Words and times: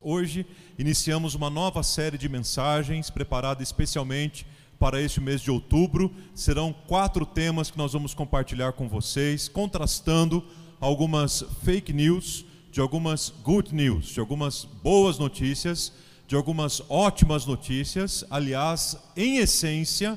Hoje 0.00 0.46
iniciamos 0.78 1.34
uma 1.34 1.50
nova 1.50 1.82
série 1.82 2.16
de 2.16 2.28
mensagens 2.28 3.10
preparada 3.10 3.64
especialmente 3.64 4.46
para 4.78 5.02
este 5.02 5.20
mês 5.20 5.40
de 5.40 5.50
outubro. 5.50 6.14
Serão 6.36 6.72
quatro 6.72 7.26
temas 7.26 7.68
que 7.68 7.76
nós 7.76 7.94
vamos 7.94 8.14
compartilhar 8.14 8.74
com 8.74 8.88
vocês, 8.88 9.48
contrastando 9.48 10.44
algumas 10.78 11.44
fake 11.64 11.92
news, 11.92 12.44
de 12.70 12.80
algumas 12.80 13.30
good 13.42 13.74
news, 13.74 14.06
de 14.06 14.20
algumas 14.20 14.64
boas 14.64 15.18
notícias, 15.18 15.92
de 16.28 16.36
algumas 16.36 16.80
ótimas 16.88 17.44
notícias. 17.44 18.24
Aliás, 18.30 18.96
em 19.16 19.38
essência, 19.38 20.16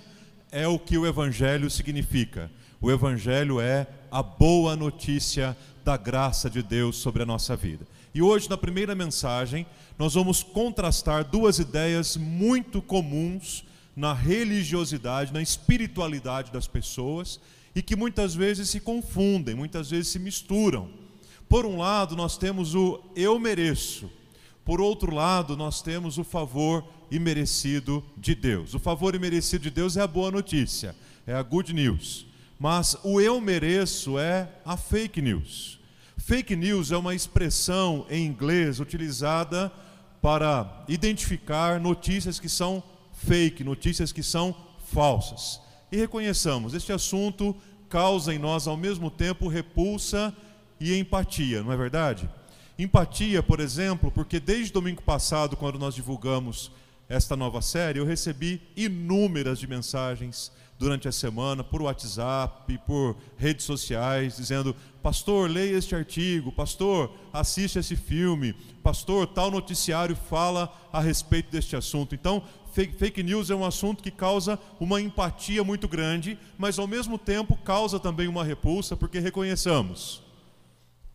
é 0.52 0.68
o 0.68 0.78
que 0.78 0.96
o 0.96 1.08
Evangelho 1.08 1.72
significa. 1.72 2.52
O 2.80 2.92
Evangelho 2.92 3.60
é 3.60 3.88
a 4.12 4.22
boa 4.22 4.76
notícia 4.76 5.58
da 5.84 5.98
graça 5.98 6.52
de 6.52 6.62
Deus 6.62 6.98
sobre 6.98 7.24
a 7.24 7.26
nossa 7.26 7.56
vida. 7.56 7.88
E 8.14 8.22
hoje, 8.22 8.50
na 8.50 8.58
primeira 8.58 8.94
mensagem, 8.94 9.66
nós 9.98 10.14
vamos 10.14 10.44
contrastar 10.44 11.24
duas 11.24 11.60
ideias 11.60 12.18
muito 12.18 12.82
comuns 12.82 13.64
na 13.96 14.14
religiosidade, 14.14 15.34
na 15.34 15.42
espiritualidade 15.42 16.52
das 16.52 16.68
pessoas 16.68 17.40
e 17.76 17.82
que 17.82 17.96
muitas 17.96 18.36
vezes 18.36 18.70
se 18.70 18.80
confundem, 18.80 19.56
muitas 19.56 19.90
vezes 19.90 20.10
se 20.10 20.20
misturam. 20.20 20.90
Por 21.48 21.66
um 21.66 21.78
lado, 21.78 22.16
nós 22.16 22.38
temos 22.38 22.76
o 22.76 23.02
eu 23.16 23.40
mereço. 23.40 24.10
Por 24.64 24.80
outro 24.80 25.14
lado, 25.14 25.58
nós 25.58 25.82
temos 25.82 26.18
o 26.18 26.24
favor 26.24 26.86
imerecido 27.10 28.04
de 28.18 28.36
Deus. 28.36 28.74
O 28.74 28.80
favor 28.80 29.16
imerecido 29.16 29.64
de 29.64 29.70
Deus 29.70 29.98
é 29.98 30.02
a 30.02 30.08
boa 30.08 30.32
notícia, 30.32 30.96
é 31.26 31.34
a 31.34 31.42
good 31.42 31.74
news. 31.74 32.26
Mas 32.60 32.96
o 33.04 33.20
eu 33.20 33.42
mereço 33.42 34.20
é 34.20 34.50
a 34.64 34.78
fake 34.78 35.22
news. 35.22 35.81
Fake 36.24 36.56
news 36.56 36.92
é 36.92 36.98
uma 36.98 37.16
expressão 37.16 38.06
em 38.08 38.28
inglês 38.28 38.80
utilizada 38.80 39.72
para 40.22 40.86
identificar 40.88 41.80
notícias 41.80 42.40
que 42.40 42.48
são 42.48 42.84
fake, 43.12 43.64
notícias 43.64 44.12
que 44.12 44.22
são 44.22 44.56
falsas. 44.94 45.60
E 45.92 45.98
reconheçamos, 45.98 46.76
este 46.76 46.94
assunto 46.94 47.56
causa 47.90 48.32
em 48.32 48.38
nós 48.38 48.68
ao 48.68 48.78
mesmo 48.78 49.10
tempo 49.10 49.48
repulsa 49.48 50.34
e 50.80 50.96
empatia, 50.96 51.64
não 51.64 51.72
é 51.72 51.76
verdade? 51.76 52.30
Empatia, 52.78 53.42
por 53.42 53.60
exemplo, 53.60 54.12
porque 54.12 54.40
desde 54.40 54.72
domingo 54.72 55.02
passado, 55.02 55.58
quando 55.58 55.80
nós 55.80 55.96
divulgamos 55.96 56.72
esta 57.10 57.36
nova 57.36 57.64
série, 57.64 57.98
eu 57.98 58.06
recebi 58.06 58.62
inúmeras 58.78 59.58
de 59.58 59.66
mensagens 59.66 60.52
durante 60.82 61.08
a 61.08 61.12
semana, 61.12 61.64
por 61.64 61.80
WhatsApp, 61.84 62.76
por 62.88 63.16
redes 63.38 63.68
sociais, 63.68 64.38
dizendo: 64.38 64.76
Pastor, 65.04 65.48
leia 65.48 65.78
este 65.78 65.94
artigo, 65.94 66.52
Pastor, 66.52 67.12
assiste 67.32 67.78
esse 67.78 67.96
filme, 67.96 68.54
Pastor, 68.82 69.28
tal 69.28 69.52
noticiário 69.52 70.16
fala 70.16 70.74
a 70.92 71.00
respeito 71.00 71.52
deste 71.52 71.76
assunto. 71.76 72.16
Então, 72.16 72.42
fake 72.74 73.22
news 73.22 73.52
é 73.52 73.56
um 73.56 73.64
assunto 73.64 74.02
que 74.02 74.10
causa 74.10 74.58
uma 74.80 75.00
empatia 75.00 75.64
muito 75.64 75.88
grande, 75.88 76.36
mas 76.58 76.80
ao 76.80 76.88
mesmo 76.88 77.16
tempo 77.16 77.56
causa 77.58 78.00
também 78.00 78.28
uma 78.28 78.44
repulsa, 78.44 78.98
porque 78.98 79.20
reconheçamos, 79.20 80.24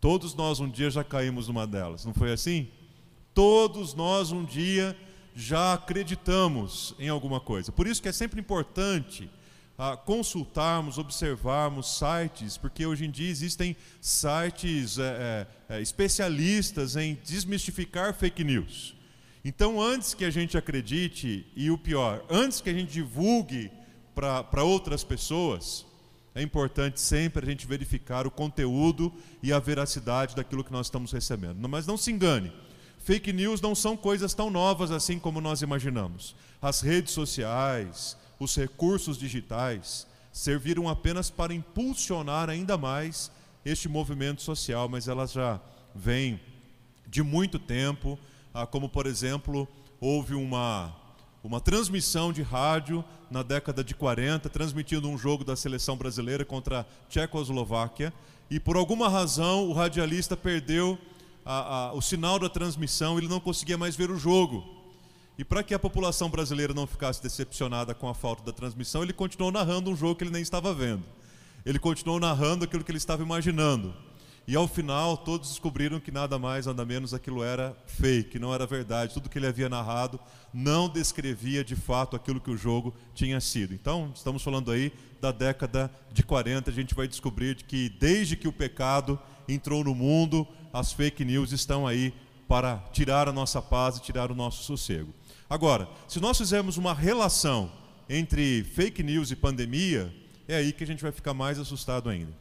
todos 0.01 0.33
nós 0.33 0.61
um 0.61 0.71
dia 0.71 0.91
já 0.91 1.03
caímos 1.03 1.49
numa 1.49 1.67
delas, 1.67 2.05
não 2.05 2.15
foi 2.15 2.33
assim? 2.33 2.69
Todos 3.35 3.95
nós 3.95 4.31
um 4.31 4.45
dia 4.45 4.97
já 5.35 5.73
acreditamos 5.73 6.95
em 7.01 7.09
alguma 7.09 7.41
coisa. 7.41 7.73
Por 7.73 7.89
isso 7.89 8.01
que 8.01 8.09
é 8.09 8.13
sempre 8.13 8.41
importante 8.41 9.29
a 9.79 9.97
consultarmos, 9.97 10.97
observarmos 10.97 11.99
sites, 11.99 12.57
porque 12.57 12.87
hoje 12.87 13.05
em 13.05 13.11
dia 13.11 13.29
existem 13.29 13.77
sites 14.01 14.99
é, 14.99 15.47
é, 15.69 15.77
é, 15.77 15.83
especialistas 15.83 16.97
em 16.97 17.19
desmistificar 17.25 18.15
fake 18.15 18.43
news. 18.43 18.95
Então, 19.45 19.81
antes 19.81 20.15
que 20.15 20.25
a 20.25 20.31
gente 20.31 20.57
acredite, 20.57 21.47
e 21.55 21.71
o 21.71 21.79
pior, 21.79 22.25
antes 22.31 22.61
que 22.61 22.71
a 22.71 22.73
gente 22.73 22.91
divulgue 22.91 23.71
para 24.15 24.65
outras 24.65 25.05
pessoas, 25.05 25.87
é 26.35 26.43
importante 26.43 27.01
sempre 27.01 27.45
a 27.45 27.49
gente 27.49 27.67
verificar 27.67 28.27
o 28.27 28.31
conteúdo 28.31 29.13
e 29.43 29.53
a 29.53 29.59
veracidade 29.59 30.35
daquilo 30.35 30.65
que 30.65 30.73
nós 30.73 30.87
estamos 30.87 31.13
recebendo. 31.13 31.69
Mas 31.69 31.87
não 31.87 31.97
se 31.97 32.11
engane, 32.11 32.53
fake 32.99 33.33
news 33.33 33.61
não 33.61 33.75
são 33.75 33.97
coisas 33.97 34.35
tão 34.35 34.51
novas 34.51 34.91
assim 34.91 35.19
como 35.19 35.41
nós 35.41 35.63
imaginamos. 35.63 36.35
As 36.61 36.81
redes 36.81 37.13
sociais, 37.13 38.17
os 38.39 38.55
recursos 38.57 39.19
digitais 39.19 40.07
serviram 40.33 40.89
apenas 40.89 41.31
para 41.31 41.55
impulsionar 41.55 42.51
ainda 42.51 42.77
mais 42.77 43.31
este 43.65 43.89
movimento 43.89 44.43
social, 44.43 44.89
mas 44.89 45.09
elas 45.09 45.33
já 45.33 45.61
vêm 45.95 46.41
de 47.07 47.23
muito 47.23 47.59
tempo, 47.59 48.19
ah, 48.53 48.67
como 48.67 48.89
por 48.89 49.07
exemplo, 49.07 49.67
houve 50.01 50.35
uma 50.35 50.95
uma 51.47 51.61
transmissão 51.61 52.33
de 52.33 52.43
rádio 52.43 53.05
na 53.31 53.41
década 53.41 53.85
de 53.85 53.95
40, 53.95 54.49
transmitindo 54.51 55.09
um 55.09 55.17
jogo 55.17 55.45
da 55.45 55.55
seleção 55.55 55.97
brasileira 55.97 56.45
contra 56.45 56.81
a 56.81 56.85
Tchecoslováquia, 57.09 58.13
e 58.51 58.59
por 58.59 58.77
alguma 58.77 59.09
razão 59.09 59.69
o 59.69 59.73
radialista 59.73 60.37
perdeu 60.37 60.99
a, 61.45 61.77
a, 61.77 61.93
o 61.93 62.03
sinal 62.03 62.41
da 62.41 62.49
transmissão, 62.49 63.17
ele 63.17 63.29
não 63.29 63.39
conseguia 63.39 63.79
mais 63.79 63.95
ver 63.95 64.11
o 64.11 64.19
jogo. 64.19 64.65
E 65.39 65.45
para 65.45 65.63
que 65.63 65.75
a 65.75 65.79
população 65.79 66.31
brasileira 66.31 66.73
não 66.73 66.87
ficasse 66.87 67.23
decepcionada 67.23 67.95
com 67.95 68.09
a 68.09 68.15
falta 68.15 68.43
da 68.43 68.53
transmissão, 68.53 69.03
ele 69.03 69.13
continuou 69.13 69.53
narrando 69.53 69.91
um 69.91 69.97
jogo 69.97 70.17
que 70.17 70.25
ele 70.25 70.31
nem 70.31 70.43
estava 70.43 70.73
vendo. 70.73 71.05
Ele 71.65 71.79
continuou 71.79 72.19
narrando 72.19 72.65
aquilo 72.65 72.83
que 72.83 72.91
ele 72.91 72.99
estava 72.99 73.23
imaginando. 73.23 73.95
E 74.49 74.55
ao 74.55 74.69
final, 74.69 75.17
todos 75.17 75.49
descobriram 75.49 75.99
que 75.99 76.13
nada 76.13 76.39
mais, 76.39 76.67
nada 76.67 76.85
menos 76.85 77.13
aquilo 77.13 77.43
era 77.43 77.77
fake, 77.87 78.39
não 78.39 78.55
era 78.55 78.65
verdade. 78.65 79.13
Tudo 79.13 79.29
que 79.29 79.37
ele 79.37 79.47
havia 79.49 79.69
narrado 79.69 80.21
não 80.55 80.89
descrevia 80.89 81.65
de 81.65 81.75
fato 81.75 82.15
aquilo 82.15 82.41
que 82.41 82.51
o 82.51 82.57
jogo 82.57 82.95
tinha 83.13 83.41
sido. 83.41 83.75
Então, 83.75 84.13
estamos 84.15 84.45
falando 84.45 84.71
aí 84.71 84.93
da 85.21 85.33
década 85.33 85.91
de 86.13 86.23
40, 86.23 86.71
a 86.71 86.73
gente 86.73 86.95
vai 86.95 87.09
descobrir 87.09 87.57
que 87.57 87.89
desde 87.89 88.37
que 88.37 88.47
o 88.47 88.53
pecado 88.53 89.19
entrou 89.49 89.83
no 89.83 89.95
mundo, 89.95 90.47
as 90.73 90.93
fake 90.93 91.25
news 91.25 91.51
estão 91.51 91.85
aí 91.85 92.15
para 92.47 92.79
tirar 92.93 93.29
a 93.29 93.33
nossa 93.33 93.61
paz 93.61 93.97
e 93.97 94.03
tirar 94.03 94.31
o 94.31 94.35
nosso 94.35 94.63
sossego. 94.63 95.13
Agora, 95.49 95.89
se 96.09 96.21
nós 96.21 96.37
fizermos 96.37 96.77
uma 96.77 96.93
relação 96.93 97.71
entre 98.09 98.65
fake 98.65 99.03
news 99.03 99.31
e 99.31 99.37
pandemia, 99.37 100.13
é 100.49 100.57
aí 100.57 100.73
que 100.73 100.83
a 100.83 100.87
gente 100.87 101.03
vai 101.03 101.13
ficar 101.13 101.35
mais 101.35 101.59
assustado 101.59 102.09
ainda. 102.09 102.33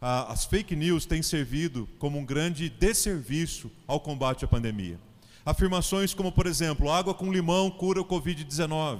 As 0.00 0.44
fake 0.44 0.74
news 0.74 1.06
têm 1.06 1.22
servido 1.22 1.88
como 1.98 2.18
um 2.18 2.24
grande 2.24 2.68
desserviço 2.68 3.70
ao 3.86 4.00
combate 4.00 4.44
à 4.44 4.48
pandemia. 4.48 4.98
Afirmações 5.46 6.12
como, 6.12 6.30
por 6.30 6.46
exemplo, 6.46 6.90
água 6.90 7.14
com 7.14 7.32
limão 7.32 7.70
cura 7.70 8.00
o 8.00 8.04
Covid-19. 8.04 8.98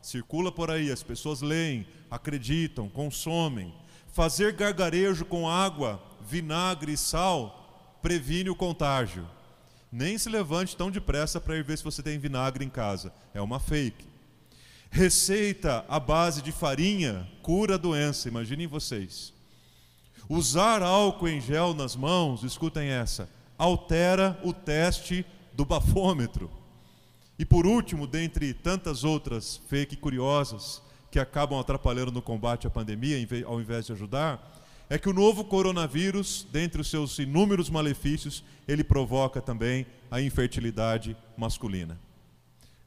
Circula 0.00 0.52
por 0.52 0.70
aí, 0.70 0.90
as 0.90 1.02
pessoas 1.02 1.42
leem, 1.42 1.86
acreditam, 2.10 2.88
consomem. 2.88 3.74
Fazer 4.12 4.52
gargarejo 4.52 5.24
com 5.24 5.48
água, 5.48 6.00
vinagre 6.20 6.92
e 6.92 6.96
sal 6.96 7.98
previne 8.00 8.48
o 8.48 8.54
contágio. 8.54 9.26
Nem 9.96 10.18
se 10.18 10.28
levante 10.28 10.76
tão 10.76 10.90
depressa 10.90 11.40
para 11.40 11.56
ir 11.56 11.64
ver 11.64 11.78
se 11.78 11.82
você 11.82 12.02
tem 12.02 12.18
vinagre 12.18 12.62
em 12.62 12.68
casa. 12.68 13.10
É 13.32 13.40
uma 13.40 13.58
fake. 13.58 14.04
Receita 14.90 15.86
à 15.88 15.98
base 15.98 16.42
de 16.42 16.52
farinha 16.52 17.26
cura 17.40 17.76
a 17.76 17.78
doença, 17.78 18.28
imaginem 18.28 18.66
vocês. 18.66 19.32
Usar 20.28 20.82
álcool 20.82 21.28
em 21.28 21.40
gel 21.40 21.72
nas 21.72 21.96
mãos, 21.96 22.42
escutem 22.42 22.90
essa, 22.90 23.26
altera 23.56 24.38
o 24.44 24.52
teste 24.52 25.24
do 25.54 25.64
bafômetro. 25.64 26.50
E 27.38 27.46
por 27.46 27.66
último, 27.66 28.06
dentre 28.06 28.52
tantas 28.52 29.02
outras 29.02 29.62
fake 29.66 29.96
curiosas 29.96 30.82
que 31.10 31.18
acabam 31.18 31.58
atrapalhando 31.58 32.12
no 32.12 32.20
combate 32.20 32.66
à 32.66 32.70
pandemia, 32.70 33.16
ao 33.46 33.62
invés 33.62 33.86
de 33.86 33.92
ajudar, 33.92 34.62
é 34.88 34.98
que 34.98 35.08
o 35.08 35.12
novo 35.12 35.44
coronavírus, 35.44 36.46
dentre 36.52 36.80
os 36.80 36.88
seus 36.88 37.18
inúmeros 37.18 37.68
malefícios, 37.68 38.44
ele 38.68 38.84
provoca 38.84 39.40
também 39.40 39.86
a 40.10 40.20
infertilidade 40.20 41.16
masculina. 41.36 41.98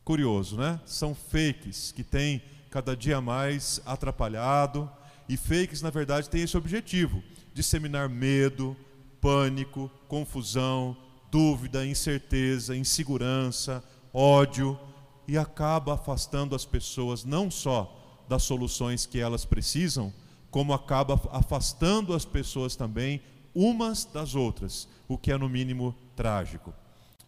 Curioso, 0.03 0.57
né? 0.57 0.79
São 0.85 1.13
fakes 1.13 1.91
que 1.91 2.03
têm 2.03 2.41
cada 2.69 2.95
dia 2.95 3.19
mais 3.19 3.81
atrapalhado, 3.85 4.89
e 5.27 5.37
fakes, 5.37 5.81
na 5.81 5.89
verdade, 5.89 6.29
têm 6.29 6.41
esse 6.41 6.57
objetivo: 6.57 7.21
disseminar 7.53 8.09
medo, 8.09 8.75
pânico, 9.21 9.91
confusão, 10.07 10.97
dúvida, 11.29 11.85
incerteza, 11.85 12.75
insegurança, 12.75 13.83
ódio, 14.13 14.79
e 15.27 15.37
acaba 15.37 15.93
afastando 15.93 16.55
as 16.55 16.65
pessoas 16.65 17.23
não 17.23 17.51
só 17.51 17.95
das 18.27 18.43
soluções 18.43 19.05
que 19.05 19.19
elas 19.19 19.45
precisam, 19.45 20.13
como 20.51 20.73
acaba 20.73 21.19
afastando 21.31 22.13
as 22.13 22.25
pessoas 22.25 22.75
também 22.75 23.21
umas 23.53 24.05
das 24.05 24.35
outras, 24.35 24.87
o 25.07 25.17
que 25.17 25.31
é 25.31 25.37
no 25.37 25.49
mínimo 25.49 25.95
trágico. 26.15 26.73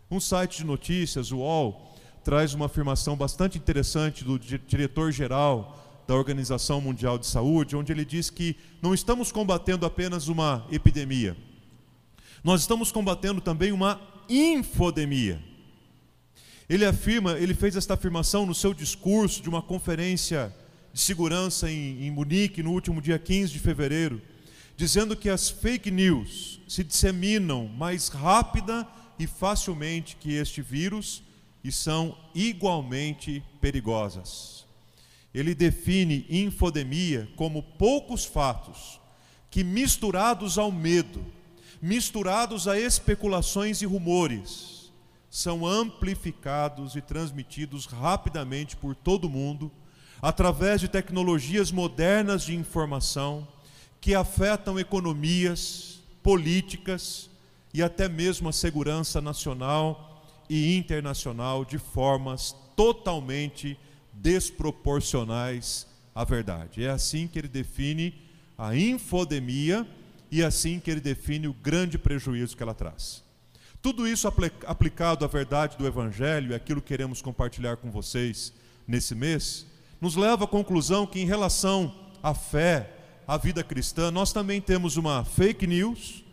Um 0.10 0.20
site 0.20 0.58
de 0.58 0.66
notícias, 0.66 1.32
o 1.32 1.38
UOL, 1.38 1.94
traz 2.24 2.54
uma 2.54 2.68
afirmação 2.68 3.16
bastante 3.16 3.58
interessante 3.58 4.24
do 4.24 4.38
diretor-geral 4.38 5.78
da 6.08 6.16
Organização 6.16 6.82
Mundial 6.82 7.18
de 7.18 7.26
Saúde, 7.26 7.76
onde 7.76 7.92
ele 7.92 8.06
diz 8.06 8.30
que 8.30 8.56
não 8.82 8.94
estamos 8.94 9.32
combatendo 9.32 9.86
apenas 9.86 10.28
uma 10.28 10.66
epidemia, 10.72 11.36
nós 12.44 12.62
estamos 12.62 12.92
combatendo 12.92 13.40
também 13.40 13.72
uma 13.72 14.02
infodemia. 14.28 15.42
Ele 16.68 16.86
afirma, 16.86 17.38
ele 17.38 17.54
fez 17.54 17.76
esta 17.76 17.94
afirmação 17.94 18.46
no 18.46 18.56
seu 18.56 18.74
discurso 18.74 19.42
de 19.42 19.50
uma 19.50 19.62
conferência 19.62 20.56
de 20.94 21.00
segurança 21.00 21.70
em, 21.70 22.06
em 22.06 22.12
Munique 22.12 22.62
no 22.62 22.72
último 22.72 23.02
dia 23.02 23.18
15 23.18 23.52
de 23.54 23.60
fevereiro, 23.60 24.22
dizendo 24.76 25.16
que 25.16 25.30
as 25.30 25.50
fake 25.50 25.92
news 25.92 26.60
se 26.68 26.84
disseminam 26.84 27.68
mais 27.68 28.08
rápida 28.08 28.88
e 29.20 29.28
facilmente 29.28 30.16
que 30.16 30.34
este 30.34 30.62
vírus 30.62 31.24
e 31.64 31.72
são 31.72 32.18
igualmente 32.34 33.44
perigosas. 33.60 34.66
Ele 35.34 35.56
define 35.56 36.26
infodemia 36.30 37.30
como 37.36 37.64
poucos 37.64 38.26
fatos 38.26 39.00
que, 39.50 39.64
misturados 39.64 40.58
ao 40.58 40.72
medo, 40.72 41.24
misturados 41.82 42.68
a 42.68 42.80
especulações 42.80 43.82
e 43.82 43.86
rumores, 43.86 44.92
são 45.30 45.66
amplificados 45.66 46.96
e 46.96 47.02
transmitidos 47.02 47.86
rapidamente 47.86 48.76
por 48.76 48.94
todo 48.96 49.30
mundo, 49.30 49.72
através 50.22 50.80
de 50.80 50.88
tecnologias 50.88 51.72
modernas 51.72 52.44
de 52.44 52.56
informação 52.56 53.48
que 54.00 54.14
afetam 54.14 54.80
economias, 54.80 56.00
políticas 56.22 57.30
e 57.74 57.82
até 57.82 58.08
mesmo 58.08 58.50
a 58.50 58.54
segurança 58.54 59.20
nacional 59.20 60.26
e 60.50 60.76
internacional 60.76 61.66
de 61.66 61.78
formas 61.78 62.56
totalmente 62.76 63.78
desproporcionais 64.14 65.88
à 66.14 66.24
verdade. 66.24 66.84
É 66.84 66.90
assim 66.90 67.28
que 67.28 67.40
ele 67.40 67.48
define 67.48 68.14
a 68.58 68.76
infodemia 68.76 69.88
e 70.30 70.42
é 70.42 70.46
assim 70.46 70.80
que 70.80 70.92
ele 70.92 71.02
define 71.02 71.48
o 71.48 71.54
grande 71.54 71.98
prejuízo 71.98 72.56
que 72.56 72.64
ela 72.64 72.74
traz. 72.74 73.24
Tudo 73.82 74.08
isso 74.08 74.28
aplicado 74.68 75.26
à 75.26 75.28
verdade 75.28 75.76
do 75.78 75.88
Evangelho, 75.88 76.52
e 76.52 76.56
aquilo 76.56 76.82
que 76.82 76.90
queremos 76.90 77.22
compartilhar 77.22 77.78
com 77.78 77.90
vocês 77.90 78.54
nesse 78.88 79.16
mês, 79.16 79.66
nos 80.02 80.16
leva 80.16 80.46
à 80.46 80.48
conclusão 80.48 81.06
que, 81.06 81.20
em 81.20 81.26
relação 81.26 81.94
à 82.24 82.34
fé, 82.34 82.90
à 83.28 83.38
vida 83.38 83.64
cristã, 83.64 84.10
nós 84.10 84.34
também 84.34 84.60
temos 84.60 84.98
uma 84.98 85.24
fake 85.24 85.68
news, 85.68 86.24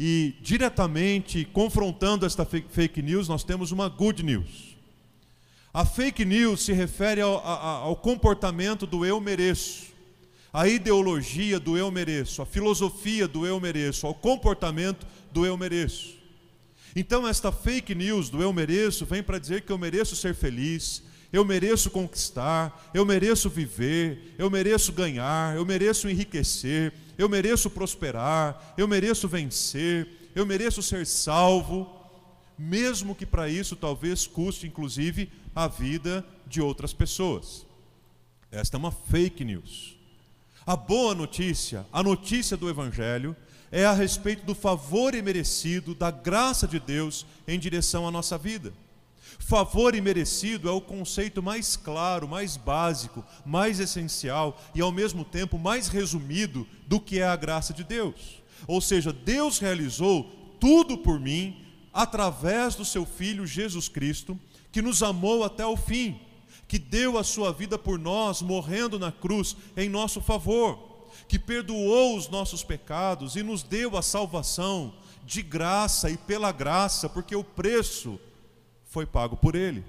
e 0.00 0.34
diretamente 0.40 1.44
confrontando 1.44 2.24
esta 2.24 2.44
fake 2.44 3.02
news, 3.02 3.28
nós 3.28 3.44
temos 3.44 3.70
uma 3.70 3.88
good 3.88 4.22
news. 4.22 4.76
A 5.72 5.84
fake 5.84 6.24
news 6.24 6.64
se 6.64 6.72
refere 6.72 7.20
ao, 7.20 7.46
ao 7.46 7.94
comportamento 7.96 8.86
do 8.86 9.04
eu 9.04 9.20
mereço, 9.20 9.92
a 10.52 10.66
ideologia 10.66 11.60
do 11.60 11.78
eu 11.78 11.90
mereço, 11.90 12.42
a 12.42 12.46
filosofia 12.46 13.28
do 13.28 13.46
eu 13.46 13.60
mereço, 13.60 14.06
ao 14.06 14.14
comportamento 14.14 15.06
do 15.30 15.46
eu 15.46 15.56
mereço. 15.56 16.18
Então, 16.96 17.26
esta 17.26 17.52
fake 17.52 17.94
news 17.94 18.28
do 18.28 18.42
eu 18.42 18.52
mereço 18.52 19.06
vem 19.06 19.22
para 19.22 19.38
dizer 19.38 19.62
que 19.62 19.72
eu 19.72 19.78
mereço 19.78 20.16
ser 20.16 20.34
feliz, 20.34 21.02
eu 21.32 21.44
mereço 21.44 21.90
conquistar, 21.90 22.90
eu 22.92 23.06
mereço 23.06 23.48
viver, 23.48 24.34
eu 24.36 24.50
mereço 24.50 24.92
ganhar, 24.92 25.56
eu 25.56 25.64
mereço 25.64 26.08
enriquecer, 26.08 26.92
eu 27.16 27.28
mereço 27.28 27.70
prosperar, 27.70 28.74
eu 28.76 28.86
mereço 28.86 29.26
vencer, 29.26 30.06
eu 30.34 30.44
mereço 30.44 30.82
ser 30.82 31.06
salvo, 31.06 31.90
mesmo 32.58 33.14
que 33.14 33.24
para 33.24 33.48
isso 33.48 33.74
talvez 33.74 34.26
custe 34.26 34.66
inclusive 34.66 35.30
a 35.54 35.66
vida 35.66 36.24
de 36.46 36.60
outras 36.60 36.92
pessoas. 36.92 37.66
Esta 38.50 38.76
é 38.76 38.78
uma 38.78 38.92
fake 38.92 39.42
news. 39.42 39.96
A 40.66 40.76
boa 40.76 41.14
notícia, 41.14 41.86
a 41.90 42.02
notícia 42.02 42.56
do 42.56 42.68
Evangelho, 42.68 43.34
é 43.70 43.86
a 43.86 43.92
respeito 43.92 44.44
do 44.44 44.54
favor 44.54 45.14
imerecido, 45.14 45.94
da 45.94 46.10
graça 46.10 46.68
de 46.68 46.78
Deus 46.78 47.26
em 47.48 47.58
direção 47.58 48.06
à 48.06 48.10
nossa 48.10 48.36
vida. 48.36 48.72
Favor 49.38 49.94
imerecido 49.94 50.68
é 50.68 50.72
o 50.72 50.80
conceito 50.80 51.42
mais 51.42 51.76
claro, 51.76 52.28
mais 52.28 52.56
básico, 52.56 53.24
mais 53.44 53.80
essencial 53.80 54.60
e 54.74 54.80
ao 54.80 54.92
mesmo 54.92 55.24
tempo 55.24 55.58
mais 55.58 55.88
resumido 55.88 56.66
do 56.86 57.00
que 57.00 57.18
é 57.18 57.26
a 57.26 57.36
graça 57.36 57.72
de 57.72 57.84
Deus. 57.84 58.42
Ou 58.66 58.80
seja, 58.80 59.12
Deus 59.12 59.58
realizou 59.58 60.24
tudo 60.60 60.98
por 60.98 61.18
mim 61.18 61.64
através 61.92 62.74
do 62.74 62.84
seu 62.84 63.04
filho 63.04 63.46
Jesus 63.46 63.88
Cristo 63.88 64.38
que 64.70 64.80
nos 64.80 65.02
amou 65.02 65.44
até 65.44 65.66
o 65.66 65.76
fim, 65.76 66.18
que 66.66 66.78
deu 66.78 67.18
a 67.18 67.24
sua 67.24 67.52
vida 67.52 67.78
por 67.78 67.98
nós, 67.98 68.40
morrendo 68.40 68.98
na 68.98 69.12
cruz 69.12 69.54
em 69.76 69.88
nosso 69.88 70.20
favor, 70.22 70.78
que 71.28 71.38
perdoou 71.38 72.16
os 72.16 72.28
nossos 72.28 72.64
pecados 72.64 73.36
e 73.36 73.42
nos 73.42 73.62
deu 73.62 73.96
a 73.96 74.02
salvação 74.02 74.94
de 75.24 75.42
graça 75.42 76.10
e 76.10 76.16
pela 76.16 76.50
graça, 76.50 77.08
porque 77.08 77.36
o 77.36 77.44
preço 77.44 78.18
foi 78.92 79.06
pago 79.06 79.38
por 79.38 79.54
ele. 79.54 79.82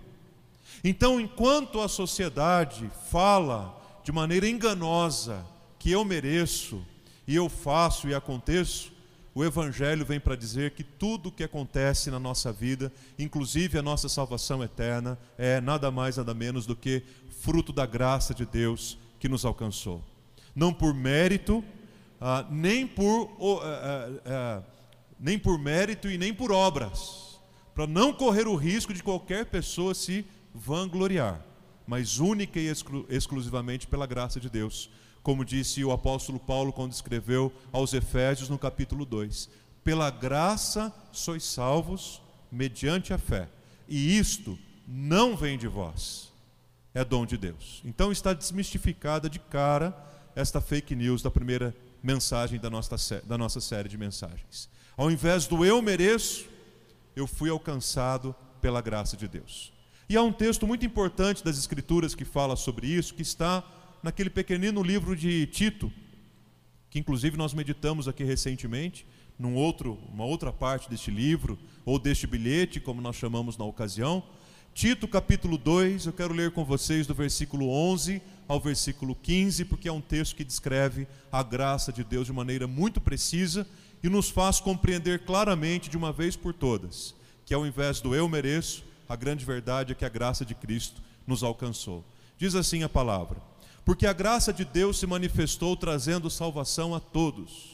Então, 0.82 1.20
enquanto 1.20 1.82
a 1.82 1.90
sociedade 1.90 2.90
fala 3.12 3.78
de 4.02 4.14
maneira 4.14 4.48
enganosa 4.48 5.46
que 5.78 5.92
eu 5.92 6.06
mereço 6.06 6.82
e 7.28 7.36
eu 7.36 7.50
faço 7.50 8.08
e 8.08 8.16
aconteço, 8.16 8.94
o 9.36 9.44
Evangelho 9.44 10.06
vem 10.06 10.22
para 10.22 10.38
dizer 10.38 10.72
que 10.72 10.84
tudo 10.84 11.28
o 11.28 11.32
que 11.32 11.44
acontece 11.44 12.10
na 12.10 12.20
nossa 12.20 12.54
vida, 12.54 12.94
inclusive 13.20 13.78
a 13.78 13.82
nossa 13.82 14.08
salvação 14.08 14.64
eterna, 14.64 15.20
é 15.38 15.60
nada 15.60 15.92
mais, 15.92 16.16
nada 16.16 16.34
menos 16.34 16.66
do 16.66 16.76
que 16.76 17.04
fruto 17.42 17.74
da 17.74 17.86
graça 17.86 18.34
de 18.34 18.46
Deus 18.46 18.98
que 19.20 19.28
nos 19.28 19.44
alcançou. 19.44 20.02
Não 20.56 20.74
por 20.74 20.94
mérito, 20.94 21.62
ah, 22.22 22.46
nem, 22.50 22.88
por, 22.88 23.60
ah, 23.64 24.10
ah, 24.26 24.64
nem 25.20 25.38
por 25.38 25.60
mérito 25.60 26.10
e 26.10 26.18
nem 26.18 26.34
por 26.34 26.54
obras, 26.54 27.33
para 27.74 27.88
não 27.88 28.14
correr 28.14 28.48
o 28.48 28.56
risco 28.56 28.94
de 28.94 29.04
qualquer 29.04 29.46
pessoa 29.46 29.94
se 29.94 30.26
vangloriar, 30.54 31.44
mas 31.88 32.20
única 32.20 32.60
e 32.60 32.68
exclu 32.68 33.06
exclusivamente 33.10 33.88
pela 33.88 34.06
graça 34.06 34.40
de 34.40 34.50
Deus 34.50 34.90
como 35.24 35.46
disse 35.46 35.84
o 35.86 35.92
apóstolo 35.92 36.38
Paulo 36.38 36.74
quando 36.74 36.92
escreveu 36.92 37.52
aos 37.72 37.94
Efésios 37.94 38.50
no 38.50 38.60
capítulo 38.60 39.06
2: 39.06 39.50
Pela 39.84 40.12
graça 40.12 40.94
sois 41.14 41.44
salvos 41.46 42.22
mediante 42.52 43.14
a 43.14 43.18
fé, 43.18 43.48
e 43.88 44.18
isto 44.20 44.60
não 44.86 45.36
vem 45.36 45.58
de 45.58 45.68
vós, 45.68 46.32
é 46.94 47.04
dom 47.06 47.26
de 47.26 47.38
Deus. 47.38 47.82
Então 47.86 48.12
está 48.12 48.34
desmistificada 48.34 49.30
de 49.30 49.40
cara 49.40 49.96
esta 50.36 50.60
fake 50.60 50.94
news 50.94 51.22
da 51.22 51.32
primeira 51.32 51.74
mensagem 52.04 52.60
da 52.60 52.70
nossa, 52.70 53.22
da 53.26 53.38
nossa 53.38 53.62
série 53.62 53.88
de 53.88 53.98
mensagens. 53.98 54.70
Ao 54.98 55.10
invés 55.10 55.48
do 55.48 55.64
eu 55.64 55.82
mereço, 55.82 56.46
eu 57.16 57.28
fui 57.28 57.50
alcançado 57.50 58.36
pela 58.62 58.82
graça 58.82 59.16
de 59.18 59.28
Deus. 59.28 59.74
E 60.10 60.18
há 60.18 60.22
um 60.22 60.32
texto 60.32 60.68
muito 60.68 60.86
importante 60.86 61.44
das 61.44 61.58
Escrituras 61.58 62.14
que 62.14 62.26
fala 62.26 62.56
sobre 62.56 62.88
isso, 62.88 63.14
que 63.14 63.22
está 63.22 63.64
naquele 64.02 64.30
pequenino 64.30 64.84
livro 64.84 65.16
de 65.16 65.48
Tito, 65.48 65.92
que 66.90 67.00
inclusive 67.00 67.38
nós 67.38 67.54
meditamos 67.54 68.08
aqui 68.08 68.24
recentemente, 68.24 69.06
num 69.40 69.56
outro, 69.56 69.98
uma 70.12 70.26
outra 70.26 70.52
parte 70.52 70.90
deste 70.90 71.10
livro, 71.10 71.58
ou 71.86 71.98
deste 71.98 72.28
bilhete, 72.28 72.80
como 72.80 73.02
nós 73.02 73.16
chamamos 73.16 73.58
na 73.58 73.66
ocasião. 73.66 74.24
Tito 74.74 75.08
capítulo 75.08 75.58
2, 75.58 76.06
eu 76.06 76.14
quero 76.14 76.34
ler 76.34 76.52
com 76.52 76.66
vocês 76.66 77.08
do 77.08 77.14
versículo 77.14 77.70
11 77.70 78.22
ao 78.48 78.60
versículo 78.60 79.16
15, 79.16 79.66
porque 79.66 79.88
é 79.88 79.92
um 79.92 80.02
texto 80.02 80.36
que 80.36 80.44
descreve 80.44 81.08
a 81.32 81.42
graça 81.42 81.92
de 81.92 82.04
Deus 82.04 82.28
de 82.28 82.34
maneira 82.34 82.68
muito 82.68 83.00
precisa 83.00 83.68
e 84.04 84.10
nos 84.10 84.30
faz 84.30 84.60
compreender 84.60 85.26
claramente 85.26 85.90
de 85.90 85.98
uma 85.98 86.12
vez 86.12 86.36
por 86.36 86.54
todas 86.54 87.16
que 87.46 87.54
ao 87.54 87.66
invés 87.66 88.00
do 88.00 88.16
eu 88.16 88.28
mereço, 88.28 88.84
a 89.08 89.16
grande 89.16 89.44
verdade 89.44 89.92
é 89.92 89.96
que 89.96 90.06
a 90.06 90.10
graça 90.10 90.46
de 90.46 90.56
Cristo 90.56 91.02
nos 91.28 91.44
alcançou. 91.44 92.04
Diz 92.38 92.56
assim 92.56 92.84
a 92.84 92.90
palavra: 92.90 93.38
porque 93.86 94.08
a 94.08 94.14
graça 94.14 94.54
de 94.54 94.66
Deus 94.66 94.98
se 94.98 95.06
manifestou 95.06 95.76
trazendo 95.76 96.30
salvação 96.30 96.96
a 96.96 97.00
todos. 97.00 97.74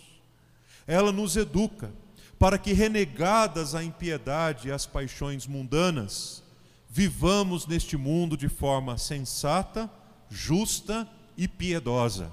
Ela 0.88 1.12
nos 1.12 1.38
educa 1.38 1.92
para 2.40 2.58
que, 2.58 2.74
renegadas 2.74 3.76
a 3.76 3.84
impiedade 3.84 4.70
e 4.70 4.72
as 4.72 4.86
paixões 4.86 5.46
mundanas, 5.46 6.42
vivamos 6.90 7.68
neste 7.68 7.96
mundo 7.96 8.36
de 8.36 8.50
forma 8.50 8.98
sensata, 8.98 9.90
justa 10.30 11.08
e 11.38 11.48
piedosa, 11.48 12.32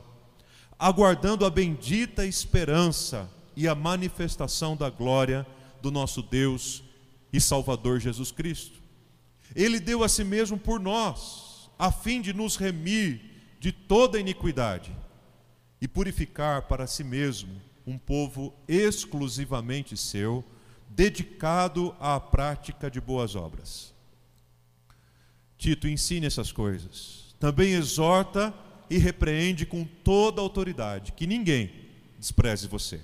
aguardando 0.78 1.44
a 1.44 1.50
bendita 1.50 2.24
esperança 2.24 3.28
e 3.56 3.66
a 3.66 3.75
manifestação 3.75 4.76
da 4.76 4.90
glória 4.90 5.46
do 5.80 5.90
nosso 5.90 6.22
Deus 6.22 6.84
e 7.32 7.40
Salvador 7.40 7.98
Jesus 7.98 8.30
Cristo. 8.30 8.80
Ele 9.54 9.80
deu 9.80 10.04
a 10.04 10.08
si 10.08 10.22
mesmo 10.22 10.58
por 10.58 10.78
nós, 10.78 11.70
a 11.78 11.90
fim 11.90 12.20
de 12.20 12.32
nos 12.32 12.56
remir 12.56 13.20
de 13.58 13.72
toda 13.72 14.20
iniquidade 14.20 14.94
e 15.80 15.88
purificar 15.88 16.62
para 16.62 16.86
si 16.86 17.02
mesmo 17.02 17.60
um 17.86 17.96
povo 17.96 18.52
exclusivamente 18.66 19.96
seu, 19.96 20.44
dedicado 20.88 21.94
à 22.00 22.18
prática 22.18 22.90
de 22.90 23.00
boas 23.00 23.34
obras. 23.34 23.94
Tito 25.56 25.88
ensine 25.88 26.26
essas 26.26 26.52
coisas. 26.52 27.34
Também 27.38 27.72
exorta 27.75 28.52
e 28.90 28.98
repreende 28.98 29.64
com 29.66 29.84
toda 29.84 30.40
autoridade, 30.40 31.12
que 31.12 31.26
ninguém 31.26 31.70
despreze 32.18 32.66
você. 32.66 33.00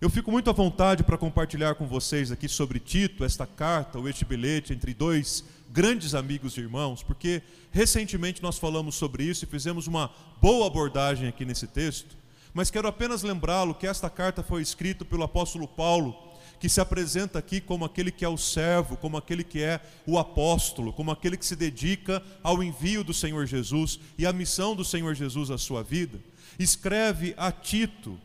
Eu 0.00 0.10
fico 0.10 0.30
muito 0.30 0.50
à 0.50 0.52
vontade 0.52 1.04
para 1.04 1.16
compartilhar 1.16 1.76
com 1.76 1.86
vocês 1.86 2.32
aqui 2.32 2.48
sobre 2.48 2.80
Tito, 2.80 3.24
esta 3.24 3.46
carta 3.46 3.96
ou 3.96 4.08
este 4.08 4.24
bilhete 4.24 4.72
entre 4.72 4.92
dois 4.92 5.44
grandes 5.70 6.14
amigos 6.14 6.56
e 6.56 6.60
irmãos, 6.60 7.02
porque 7.02 7.42
recentemente 7.70 8.42
nós 8.42 8.58
falamos 8.58 8.96
sobre 8.96 9.22
isso 9.22 9.44
e 9.44 9.48
fizemos 9.48 9.86
uma 9.86 10.10
boa 10.42 10.66
abordagem 10.66 11.28
aqui 11.28 11.44
nesse 11.44 11.68
texto, 11.68 12.16
mas 12.52 12.72
quero 12.72 12.88
apenas 12.88 13.22
lembrá-lo 13.22 13.74
que 13.74 13.86
esta 13.86 14.10
carta 14.10 14.42
foi 14.42 14.62
escrita 14.62 15.04
pelo 15.04 15.22
apóstolo 15.22 15.66
Paulo, 15.66 16.16
que 16.58 16.68
se 16.68 16.80
apresenta 16.80 17.38
aqui 17.38 17.60
como 17.60 17.84
aquele 17.84 18.10
que 18.10 18.24
é 18.24 18.28
o 18.28 18.36
servo, 18.36 18.96
como 18.96 19.16
aquele 19.16 19.44
que 19.44 19.62
é 19.62 19.80
o 20.06 20.18
apóstolo, 20.18 20.92
como 20.92 21.12
aquele 21.12 21.36
que 21.36 21.46
se 21.46 21.54
dedica 21.54 22.20
ao 22.42 22.62
envio 22.64 23.04
do 23.04 23.14
Senhor 23.14 23.46
Jesus 23.46 24.00
e 24.18 24.26
à 24.26 24.32
missão 24.32 24.74
do 24.74 24.84
Senhor 24.84 25.14
Jesus 25.14 25.52
à 25.52 25.58
sua 25.58 25.84
vida. 25.84 26.18
Escreve 26.58 27.32
a 27.36 27.50
Tito, 27.52 28.18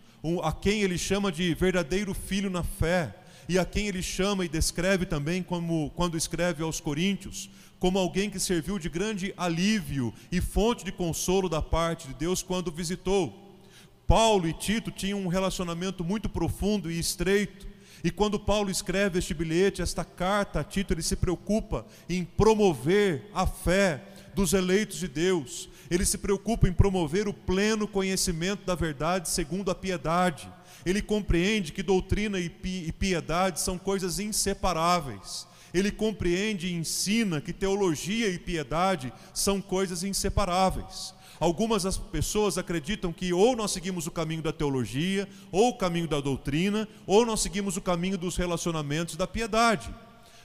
a 0.44 0.52
quem 0.52 0.82
ele 0.82 0.98
chama 0.98 1.32
de 1.32 1.54
verdadeiro 1.54 2.14
filho 2.14 2.50
na 2.50 2.64
fé, 2.64 3.16
e 3.48 3.58
a 3.58 3.66
quem 3.66 3.88
ele 3.88 4.04
chama 4.04 4.46
e 4.46 4.50
descreve 4.50 5.06
também 5.06 5.42
como 5.42 5.90
quando 5.96 6.16
escreve 6.16 6.62
aos 6.62 6.80
Coríntios, 6.80 7.50
como 7.80 7.98
alguém 7.98 8.30
que 8.30 8.40
serviu 8.40 8.78
de 8.78 8.90
grande 8.90 9.34
alívio 9.36 10.14
e 10.32 10.40
fonte 10.40 10.86
de 10.86 10.92
consolo 10.92 11.50
da 11.50 11.62
parte 11.62 12.08
de 12.08 12.14
Deus 12.14 12.44
quando 12.44 12.72
visitou. 12.72 13.58
Paulo 14.06 14.48
e 14.48 14.54
Tito 14.54 14.92
tinham 14.92 15.20
um 15.20 15.28
relacionamento 15.28 16.04
muito 16.04 16.28
profundo 16.28 16.92
e 16.92 17.00
estreito. 17.00 17.68
E 18.04 18.12
quando 18.12 18.40
Paulo 18.40 18.70
escreve 18.70 19.20
este 19.20 19.34
bilhete, 19.34 19.82
esta 19.82 20.04
carta 20.04 20.60
a 20.60 20.64
Tito, 20.64 20.94
ele 20.94 21.02
se 21.02 21.16
preocupa 21.16 21.86
em 22.08 22.24
promover 22.24 23.30
a 23.34 23.48
fé 23.48 24.02
dos 24.34 24.54
eleitos 24.54 24.98
de 25.00 25.08
Deus. 25.08 25.70
Ele 25.90 26.06
se 26.06 26.18
preocupa 26.18 26.68
em 26.68 26.74
promover 26.74 27.28
o 27.28 27.34
pleno 27.34 27.88
conhecimento 27.88 28.66
da 28.66 28.76
verdade 28.76 29.30
segundo 29.30 29.72
a 29.72 29.76
piedade. 29.76 30.52
Ele 30.86 31.02
compreende 31.02 31.72
que 31.72 31.84
doutrina 31.84 32.40
e 32.40 32.50
piedade 32.50 33.60
são 33.60 33.78
coisas 33.78 34.20
inseparáveis. 34.20 35.48
Ele 35.74 35.92
compreende 35.92 36.68
e 36.68 36.74
ensina 36.74 37.42
que 37.42 37.54
teologia 37.54 38.30
e 38.30 38.40
piedade 38.40 39.14
são 39.34 39.62
coisas 39.62 40.04
inseparáveis. 40.04 41.14
Algumas 41.40 41.98
pessoas 41.98 42.58
acreditam 42.58 43.14
que 43.14 43.32
ou 43.32 43.56
nós 43.56 43.72
seguimos 43.72 44.06
o 44.06 44.12
caminho 44.12 44.42
da 44.42 44.52
teologia, 44.52 45.28
ou 45.52 45.70
o 45.70 45.78
caminho 45.78 46.08
da 46.08 46.20
doutrina, 46.20 46.88
ou 47.08 47.26
nós 47.26 47.40
seguimos 47.40 47.78
o 47.78 47.82
caminho 47.82 48.18
dos 48.18 48.36
relacionamentos 48.36 49.16
da 49.16 49.26
piedade. 49.26 49.94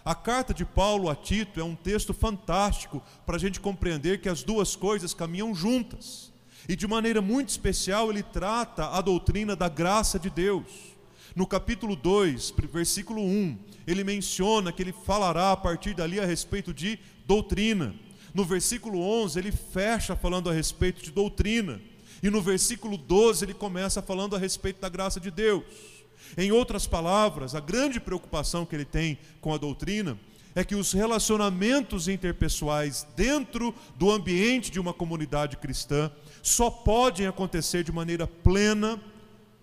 A 0.05 0.15
carta 0.15 0.53
de 0.53 0.67
Paulo 0.67 1.09
a 1.09 1.17
Tito 1.17 1.59
é 1.59 1.65
um 1.65 1.75
texto 1.75 2.13
fantástico 2.13 3.03
para 3.25 3.37
a 3.37 3.39
gente 3.39 3.59
compreender 3.59 4.21
que 4.21 4.29
as 4.29 4.43
duas 4.43 4.77
coisas 4.77 5.15
caminham 5.15 5.55
juntas. 5.55 6.31
E 6.69 6.77
de 6.77 6.87
maneira 6.87 7.23
muito 7.23 7.49
especial, 7.49 8.11
ele 8.11 8.23
trata 8.23 8.89
a 8.91 9.01
doutrina 9.01 9.57
da 9.57 9.67
graça 9.67 10.19
de 10.19 10.29
Deus. 10.29 10.67
No 11.35 11.47
capítulo 11.47 11.97
2, 11.97 12.53
versículo 12.71 13.23
1, 13.23 13.59
ele 13.87 14.05
menciona 14.05 14.71
que 14.71 14.83
ele 14.83 14.93
falará 14.93 15.53
a 15.53 15.57
partir 15.57 15.95
dali 15.95 16.21
a 16.21 16.27
respeito 16.27 16.75
de 16.75 16.99
doutrina. 17.27 17.95
No 18.35 18.45
versículo 18.45 19.01
11, 19.01 19.39
ele 19.39 19.53
fecha 19.53 20.15
falando 20.15 20.51
a 20.51 20.53
respeito 20.53 21.03
de 21.03 21.11
doutrina. 21.11 21.81
E 22.23 22.29
no 22.29 22.43
versículo 22.43 22.99
12, 22.99 23.47
ele 23.47 23.55
começa 23.55 24.03
falando 24.03 24.37
a 24.37 24.39
respeito 24.39 24.83
da 24.83 24.89
graça 24.91 25.19
de 25.19 25.31
Deus. 25.31 25.65
Em 26.37 26.53
outras 26.53 26.87
palavras, 26.87 27.55
a 27.55 27.61
grande 27.61 28.01
preocupação 28.01 28.67
que 28.67 28.75
ele 28.75 28.85
tem 28.85 29.19
com 29.41 29.53
a 29.53 29.59
doutrina 29.59 30.19
é 30.55 30.65
que 30.65 30.75
os 30.75 30.93
relacionamentos 30.93 32.07
interpessoais 32.07 33.07
dentro 33.17 33.75
do 33.97 34.11
ambiente 34.11 34.71
de 34.71 34.79
uma 34.79 34.93
comunidade 34.93 35.57
cristã 35.57 36.11
só 36.43 36.71
podem 36.71 37.27
acontecer 37.27 37.83
de 37.83 37.91
maneira 37.91 38.27
plena 38.27 39.01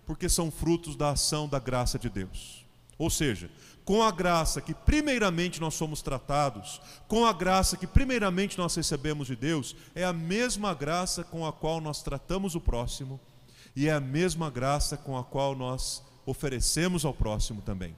porque 0.05 0.27
são 0.27 0.51
frutos 0.51 0.95
da 0.95 1.11
ação 1.11 1.47
da 1.47 1.59
graça 1.59 1.97
de 1.97 2.09
Deus. 2.09 2.65
Ou 2.97 3.09
seja, 3.09 3.49
com 3.85 4.03
a 4.03 4.11
graça 4.11 4.61
que 4.61 4.73
primeiramente 4.73 5.59
nós 5.59 5.73
somos 5.73 6.01
tratados, 6.01 6.81
com 7.07 7.25
a 7.25 7.33
graça 7.33 7.77
que 7.77 7.87
primeiramente 7.87 8.57
nós 8.57 8.75
recebemos 8.75 9.27
de 9.27 9.35
Deus, 9.35 9.75
é 9.95 10.03
a 10.03 10.13
mesma 10.13 10.73
graça 10.73 11.23
com 11.23 11.45
a 11.45 11.53
qual 11.53 11.79
nós 11.79 12.03
tratamos 12.03 12.53
o 12.53 12.61
próximo 12.61 13.19
e 13.75 13.87
é 13.87 13.93
a 13.93 13.99
mesma 13.99 14.49
graça 14.49 14.97
com 14.97 15.17
a 15.17 15.23
qual 15.23 15.55
nós 15.55 16.03
oferecemos 16.25 17.05
ao 17.05 17.13
próximo 17.13 17.61
também. 17.61 17.95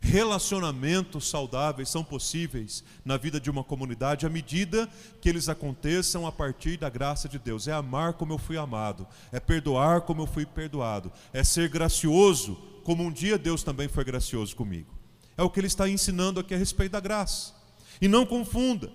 Relacionamentos 0.00 1.28
saudáveis 1.28 1.88
são 1.88 2.04
possíveis 2.04 2.84
na 3.04 3.16
vida 3.16 3.40
de 3.40 3.50
uma 3.50 3.64
comunidade 3.64 4.26
à 4.26 4.28
medida 4.28 4.88
que 5.20 5.28
eles 5.28 5.48
aconteçam 5.48 6.26
a 6.26 6.32
partir 6.32 6.76
da 6.76 6.90
graça 6.90 7.28
de 7.28 7.38
Deus. 7.38 7.66
É 7.66 7.72
amar 7.72 8.14
como 8.14 8.32
eu 8.32 8.38
fui 8.38 8.56
amado, 8.56 9.06
é 9.32 9.40
perdoar 9.40 10.02
como 10.02 10.22
eu 10.22 10.26
fui 10.26 10.44
perdoado, 10.44 11.12
é 11.32 11.42
ser 11.42 11.68
gracioso 11.68 12.56
como 12.84 13.02
um 13.02 13.10
dia 13.10 13.36
Deus 13.36 13.62
também 13.62 13.88
foi 13.88 14.04
gracioso 14.04 14.54
comigo. 14.54 14.94
É 15.36 15.42
o 15.42 15.50
que 15.50 15.58
ele 15.58 15.66
está 15.66 15.88
ensinando 15.88 16.38
aqui 16.40 16.54
a 16.54 16.58
respeito 16.58 16.92
da 16.92 17.00
graça. 17.00 17.54
E 18.00 18.06
não 18.06 18.26
confunda, 18.26 18.92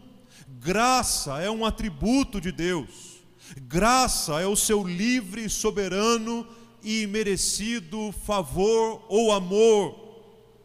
graça 0.59 1.41
é 1.41 1.49
um 1.49 1.65
atributo 1.65 2.39
de 2.39 2.51
Deus, 2.51 3.21
graça 3.63 4.39
é 4.39 4.45
o 4.45 4.55
seu 4.55 4.83
livre, 4.87 5.49
soberano 5.49 6.47
e 6.83 7.05
merecido 7.07 8.11
favor 8.11 9.03
ou 9.07 9.31
amor 9.31 10.01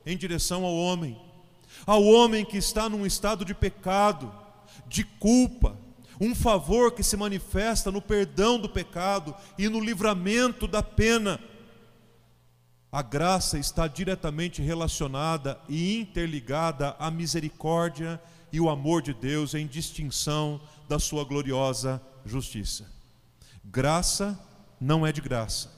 em 0.04 0.16
direção 0.16 0.64
ao 0.64 0.74
homem, 0.74 1.20
ao 1.84 2.04
homem 2.04 2.44
que 2.44 2.56
está 2.56 2.88
num 2.88 3.04
estado 3.04 3.44
de 3.44 3.54
pecado, 3.54 4.32
de 4.86 5.04
culpa, 5.04 5.76
um 6.20 6.34
favor 6.34 6.92
que 6.92 7.02
se 7.02 7.16
manifesta 7.16 7.90
no 7.90 8.00
perdão 8.00 8.58
do 8.58 8.68
pecado 8.68 9.34
e 9.58 9.68
no 9.68 9.80
livramento 9.80 10.66
da 10.66 10.82
pena. 10.82 11.38
A 12.90 13.02
graça 13.02 13.58
está 13.58 13.86
diretamente 13.86 14.62
relacionada 14.62 15.60
e 15.68 15.98
interligada 15.98 16.96
à 16.98 17.10
misericórdia 17.10 18.20
e 18.52 18.60
o 18.60 18.70
amor 18.70 19.02
de 19.02 19.12
Deus 19.12 19.54
em 19.54 19.66
distinção 19.66 20.60
da 20.88 20.98
sua 20.98 21.24
gloriosa 21.24 22.00
justiça. 22.24 22.90
Graça 23.62 24.38
não 24.80 25.06
é 25.06 25.12
de 25.12 25.20
graça 25.20 25.75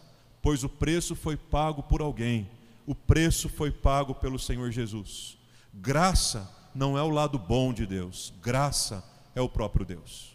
pois 0.48 0.64
o 0.64 0.68
preço 0.70 1.14
foi 1.14 1.36
pago 1.36 1.82
por 1.82 2.00
alguém, 2.00 2.48
o 2.86 2.94
preço 2.94 3.50
foi 3.50 3.70
pago 3.70 4.14
pelo 4.14 4.38
Senhor 4.38 4.70
Jesus. 4.70 5.36
Graça 5.74 6.50
não 6.74 6.96
é 6.96 7.02
o 7.02 7.10
lado 7.10 7.38
bom 7.38 7.70
de 7.70 7.84
Deus, 7.84 8.32
graça 8.40 9.04
é 9.34 9.42
o 9.42 9.48
próprio 9.50 9.84
Deus. 9.84 10.34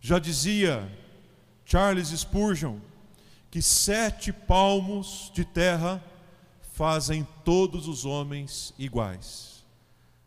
Já 0.00 0.18
dizia 0.18 0.90
Charles 1.64 2.08
Spurgeon 2.08 2.80
que 3.48 3.62
sete 3.62 4.32
palmos 4.32 5.30
de 5.32 5.44
terra 5.44 6.02
fazem 6.72 7.24
todos 7.44 7.86
os 7.86 8.04
homens 8.04 8.74
iguais. 8.76 9.64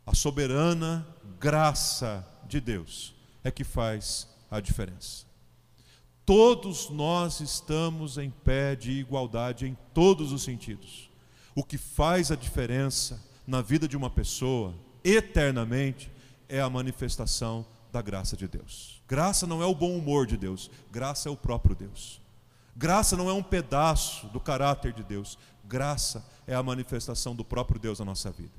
A 0.05 0.15
soberana 0.15 1.05
graça 1.37 2.25
de 2.47 2.61
Deus 2.61 3.13
é 3.43 3.51
que 3.51 3.65
faz 3.65 4.25
a 4.49 4.61
diferença. 4.61 5.28
Todos 6.29 6.91
nós 6.91 7.39
estamos 7.39 8.19
em 8.19 8.29
pé 8.29 8.75
de 8.75 8.91
igualdade 8.91 9.65
em 9.65 9.75
todos 9.95 10.31
os 10.31 10.43
sentidos. 10.43 11.09
O 11.55 11.63
que 11.63 11.75
faz 11.75 12.29
a 12.29 12.35
diferença 12.35 13.19
na 13.47 13.63
vida 13.63 13.87
de 13.87 13.97
uma 13.97 14.11
pessoa, 14.11 14.75
eternamente, 15.03 16.11
é 16.47 16.61
a 16.61 16.69
manifestação 16.69 17.65
da 17.91 17.99
graça 17.99 18.37
de 18.37 18.47
Deus. 18.47 19.01
Graça 19.07 19.47
não 19.47 19.63
é 19.63 19.65
o 19.65 19.73
bom 19.73 19.97
humor 19.97 20.27
de 20.27 20.37
Deus, 20.37 20.69
graça 20.91 21.27
é 21.27 21.31
o 21.31 21.35
próprio 21.35 21.75
Deus. 21.75 22.21
Graça 22.75 23.17
não 23.17 23.27
é 23.27 23.33
um 23.33 23.41
pedaço 23.41 24.27
do 24.27 24.39
caráter 24.39 24.93
de 24.93 25.01
Deus, 25.01 25.35
graça 25.65 26.23
é 26.45 26.53
a 26.53 26.61
manifestação 26.61 27.35
do 27.35 27.43
próprio 27.43 27.79
Deus 27.79 27.97
na 27.97 28.05
nossa 28.05 28.29
vida. 28.29 28.53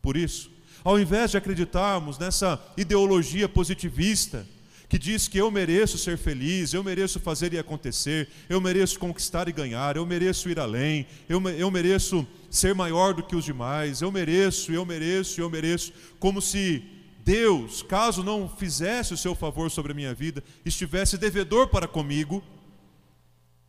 Por 0.00 0.16
isso, 0.16 0.48
ao 0.84 0.96
invés 0.96 1.32
de 1.32 1.36
acreditarmos 1.36 2.18
nessa 2.18 2.64
ideologia 2.76 3.48
positivista, 3.48 4.46
que 4.88 4.98
diz 4.98 5.26
que 5.26 5.38
eu 5.38 5.50
mereço 5.50 5.98
ser 5.98 6.16
feliz, 6.16 6.72
eu 6.72 6.82
mereço 6.82 7.18
fazer 7.18 7.52
e 7.52 7.58
acontecer, 7.58 8.28
eu 8.48 8.60
mereço 8.60 8.98
conquistar 8.98 9.48
e 9.48 9.52
ganhar, 9.52 9.96
eu 9.96 10.06
mereço 10.06 10.48
ir 10.48 10.60
além, 10.60 11.06
eu, 11.28 11.42
eu 11.50 11.70
mereço 11.70 12.26
ser 12.50 12.74
maior 12.74 13.12
do 13.12 13.22
que 13.22 13.34
os 13.34 13.44
demais, 13.44 14.00
eu 14.00 14.12
mereço, 14.12 14.72
eu 14.72 14.84
mereço, 14.84 15.40
eu 15.40 15.50
mereço, 15.50 15.92
como 16.20 16.40
se 16.40 16.84
Deus, 17.24 17.82
caso 17.82 18.22
não 18.22 18.48
fizesse 18.48 19.12
o 19.12 19.16
seu 19.16 19.34
favor 19.34 19.70
sobre 19.70 19.90
a 19.90 19.94
minha 19.94 20.14
vida, 20.14 20.42
estivesse 20.64 21.18
devedor 21.18 21.66
para 21.66 21.88
comigo, 21.88 22.42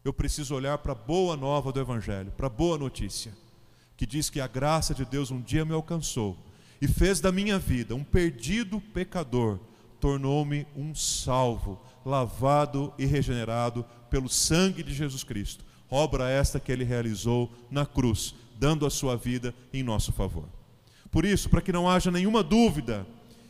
eu 0.06 0.14
preciso 0.14 0.54
olhar 0.54 0.78
para 0.78 0.92
a 0.92 0.96
boa 0.96 1.36
nova 1.36 1.72
do 1.72 1.80
Evangelho, 1.80 2.32
para 2.38 2.46
a 2.46 2.52
boa 2.52 2.78
notícia, 2.78 3.34
que 3.98 4.06
diz 4.06 4.30
que 4.30 4.40
a 4.40 4.46
graça 4.48 4.94
de 4.94 5.04
Deus 5.04 5.32
um 5.32 5.42
dia 5.42 5.66
me 5.66 5.74
alcançou 5.74 6.38
e 6.80 6.88
fez 6.88 7.20
da 7.20 7.32
minha 7.32 7.58
vida 7.58 7.96
um 7.96 8.04
perdido 8.04 8.80
pecador 8.80 9.60
tornou-me 10.00 10.68
um 10.76 10.94
salvo, 10.96 11.82
lavado 12.06 12.94
e 12.98 13.06
regenerado 13.06 13.86
pelo 14.10 14.30
sangue 14.30 14.84
de 14.84 14.94
Jesus 14.94 15.24
Cristo. 15.24 15.66
Obra 15.90 16.30
esta 16.30 16.60
que 16.60 16.72
ele 16.72 16.84
realizou 16.84 17.52
na 17.70 17.86
cruz, 17.86 18.36
dando 18.58 18.86
a 18.86 18.90
sua 18.90 19.16
vida 19.16 19.54
em 19.74 19.84
nosso 19.84 20.12
favor. 20.12 20.50
Por 21.10 21.26
isso, 21.26 21.50
para 21.50 21.62
que 21.62 21.72
não 21.72 21.90
haja 21.90 22.12
nenhuma 22.12 22.44
dúvida 22.44 23.06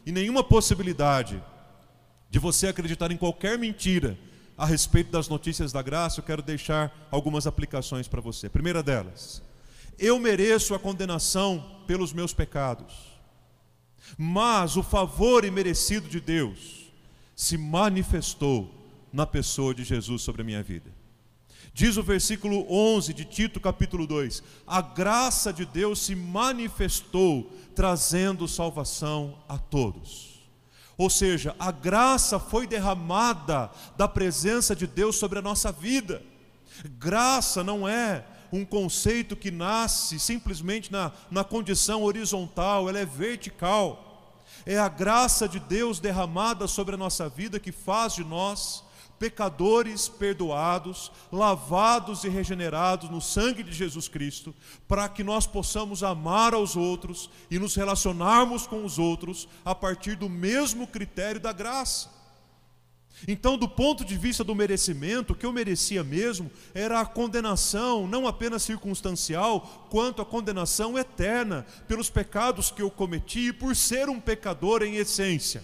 e 0.06 0.12
nenhuma 0.12 0.44
possibilidade 0.44 1.44
de 2.30 2.40
você 2.40 2.68
acreditar 2.68 3.12
em 3.12 3.18
qualquer 3.18 3.58
mentira 3.58 4.18
a 4.58 4.66
respeito 4.66 5.12
das 5.12 5.28
notícias 5.28 5.72
da 5.72 5.82
graça, 5.82 6.20
eu 6.20 6.24
quero 6.24 6.42
deixar 6.42 7.08
algumas 7.12 7.46
aplicações 7.46 8.08
para 8.08 8.22
você. 8.22 8.50
primeira 8.50 8.82
delas, 8.82 9.42
eu 10.00 10.20
mereço 10.20 10.74
a 10.74 10.80
condenação 10.80 11.84
pelos 11.86 12.12
meus 12.12 12.34
pecados, 12.34 13.17
mas 14.18 14.78
o 14.78 14.84
favor 14.84 15.46
imerecido 15.46 16.08
de 16.08 16.20
Deus 16.20 16.92
se 17.36 17.58
manifestou 17.58 18.74
na 19.12 19.26
pessoa 19.26 19.74
de 19.74 19.84
Jesus 19.84 20.22
sobre 20.22 20.42
a 20.42 20.46
minha 20.46 20.64
vida. 20.64 20.92
Diz 21.74 21.96
o 21.96 22.04
versículo 22.04 22.66
11 22.68 23.14
de 23.14 23.24
Tito, 23.24 23.60
capítulo 23.60 24.08
2: 24.08 24.42
A 24.66 24.82
graça 24.82 25.54
de 25.54 25.66
Deus 25.66 26.00
se 26.00 26.16
manifestou, 26.16 27.52
trazendo 27.76 28.48
salvação 28.48 29.38
a 29.48 29.60
todos. 29.60 30.42
Ou 30.98 31.10
seja, 31.10 31.56
a 31.60 31.72
graça 31.72 32.40
foi 32.40 32.66
derramada 32.66 33.70
da 33.96 34.08
presença 34.08 34.76
de 34.76 34.88
Deus 34.88 35.18
sobre 35.18 35.38
a 35.38 35.44
nossa 35.44 35.72
vida. 35.72 36.24
Graça 36.98 37.64
não 37.64 37.88
é 37.88 38.26
um 38.58 38.66
conceito 38.66 39.36
que 39.36 39.52
nasce 39.52 40.20
simplesmente 40.20 40.92
na, 40.92 41.12
na 41.30 41.44
condição 41.44 42.04
horizontal, 42.04 42.90
ela 42.90 43.00
é 43.00 43.06
vertical. 43.06 44.34
É 44.66 44.78
a 44.78 44.90
graça 44.90 45.48
de 45.48 45.60
Deus 45.60 46.00
derramada 46.00 46.68
sobre 46.68 46.96
a 46.96 46.98
nossa 46.98 47.30
vida 47.30 47.60
que 47.60 47.72
faz 47.72 48.14
de 48.14 48.24
nós 48.24 48.84
pecadores 49.20 50.08
perdoados, 50.08 51.12
lavados 51.32 52.24
e 52.24 52.30
regenerados 52.30 53.10
no 53.10 53.20
sangue 53.20 53.64
de 53.64 53.72
Jesus 53.72 54.08
Cristo, 54.08 54.54
para 54.88 55.10
que 55.10 55.24
nós 55.24 55.48
possamos 55.48 56.04
amar 56.04 56.54
aos 56.54 56.76
outros 56.76 57.30
e 57.50 57.58
nos 57.58 57.76
relacionarmos 57.76 58.68
com 58.68 58.86
os 58.86 59.00
outros 59.00 59.48
a 59.66 59.74
partir 59.74 60.16
do 60.16 60.30
mesmo 60.30 60.86
critério 60.88 61.42
da 61.42 61.52
graça. 61.52 62.17
Então, 63.26 63.58
do 63.58 63.68
ponto 63.68 64.06
de 64.06 64.16
vista 64.18 64.44
do 64.44 64.54
merecimento, 64.54 65.34
o 65.34 65.36
que 65.36 65.46
eu 65.46 65.54
merecia 65.54 66.04
mesmo 66.04 66.52
era 66.74 67.00
a 67.00 67.06
condenação, 67.06 68.06
não 68.06 68.28
apenas 68.28 68.62
circunstancial, 68.62 69.88
quanto 69.90 70.22
a 70.22 70.26
condenação 70.26 70.98
eterna 70.98 71.66
pelos 71.88 72.10
pecados 72.10 72.70
que 72.70 72.82
eu 72.82 72.92
cometi 72.92 73.48
e 73.48 73.54
por 73.54 73.76
ser 73.76 74.08
um 74.10 74.20
pecador 74.20 74.84
em 74.84 74.98
essência. 74.98 75.64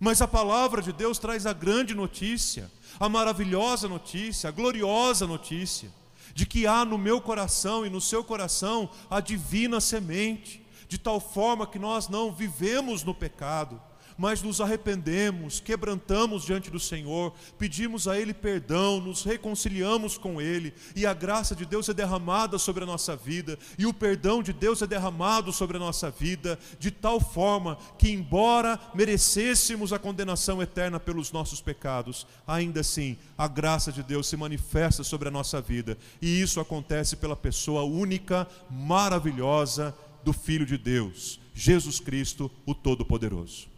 Mas 0.00 0.20
a 0.20 0.26
palavra 0.26 0.82
de 0.82 0.92
Deus 0.92 1.18
traz 1.18 1.46
a 1.46 1.52
grande 1.52 1.94
notícia, 1.94 2.70
a 2.98 3.08
maravilhosa 3.08 3.86
notícia, 3.88 4.48
a 4.48 4.52
gloriosa 4.52 5.26
notícia, 5.26 5.90
de 6.34 6.44
que 6.44 6.66
há 6.66 6.84
no 6.84 6.98
meu 6.98 7.20
coração 7.20 7.86
e 7.86 7.90
no 7.90 8.00
seu 8.00 8.24
coração 8.24 8.90
a 9.08 9.20
divina 9.20 9.80
semente, 9.80 10.66
de 10.88 10.98
tal 10.98 11.20
forma 11.20 11.66
que 11.66 11.78
nós 11.78 12.08
não 12.08 12.32
vivemos 12.32 13.04
no 13.04 13.14
pecado, 13.14 13.80
mas 14.16 14.42
nos 14.42 14.60
arrependemos, 14.60 15.60
quebrantamos 15.60 16.44
diante 16.44 16.70
do 16.70 16.78
Senhor, 16.78 17.32
pedimos 17.58 18.06
a 18.06 18.18
Ele 18.18 18.32
perdão, 18.32 19.00
nos 19.00 19.24
reconciliamos 19.24 20.16
com 20.16 20.40
Ele, 20.40 20.72
e 20.94 21.04
a 21.04 21.14
graça 21.14 21.54
de 21.54 21.64
Deus 21.64 21.88
é 21.88 21.94
derramada 21.94 22.58
sobre 22.58 22.84
a 22.84 22.86
nossa 22.86 23.16
vida, 23.16 23.58
e 23.78 23.86
o 23.86 23.94
perdão 23.94 24.42
de 24.42 24.52
Deus 24.52 24.82
é 24.82 24.86
derramado 24.86 25.52
sobre 25.52 25.76
a 25.76 25.80
nossa 25.80 26.10
vida, 26.10 26.58
de 26.78 26.90
tal 26.90 27.20
forma 27.20 27.76
que, 27.98 28.10
embora 28.10 28.78
merecêssemos 28.94 29.92
a 29.92 29.98
condenação 29.98 30.62
eterna 30.62 31.00
pelos 31.00 31.32
nossos 31.32 31.60
pecados, 31.60 32.26
ainda 32.46 32.80
assim 32.80 33.16
a 33.36 33.48
graça 33.48 33.90
de 33.90 34.02
Deus 34.02 34.26
se 34.26 34.36
manifesta 34.36 35.02
sobre 35.02 35.28
a 35.28 35.32
nossa 35.32 35.60
vida, 35.60 35.98
e 36.20 36.40
isso 36.40 36.60
acontece 36.60 37.16
pela 37.16 37.36
pessoa 37.36 37.82
única, 37.82 38.46
maravilhosa 38.70 39.94
do 40.22 40.32
Filho 40.32 40.64
de 40.64 40.78
Deus, 40.78 41.40
Jesus 41.54 42.00
Cristo, 42.00 42.50
o 42.64 42.74
Todo-Poderoso. 42.74 43.73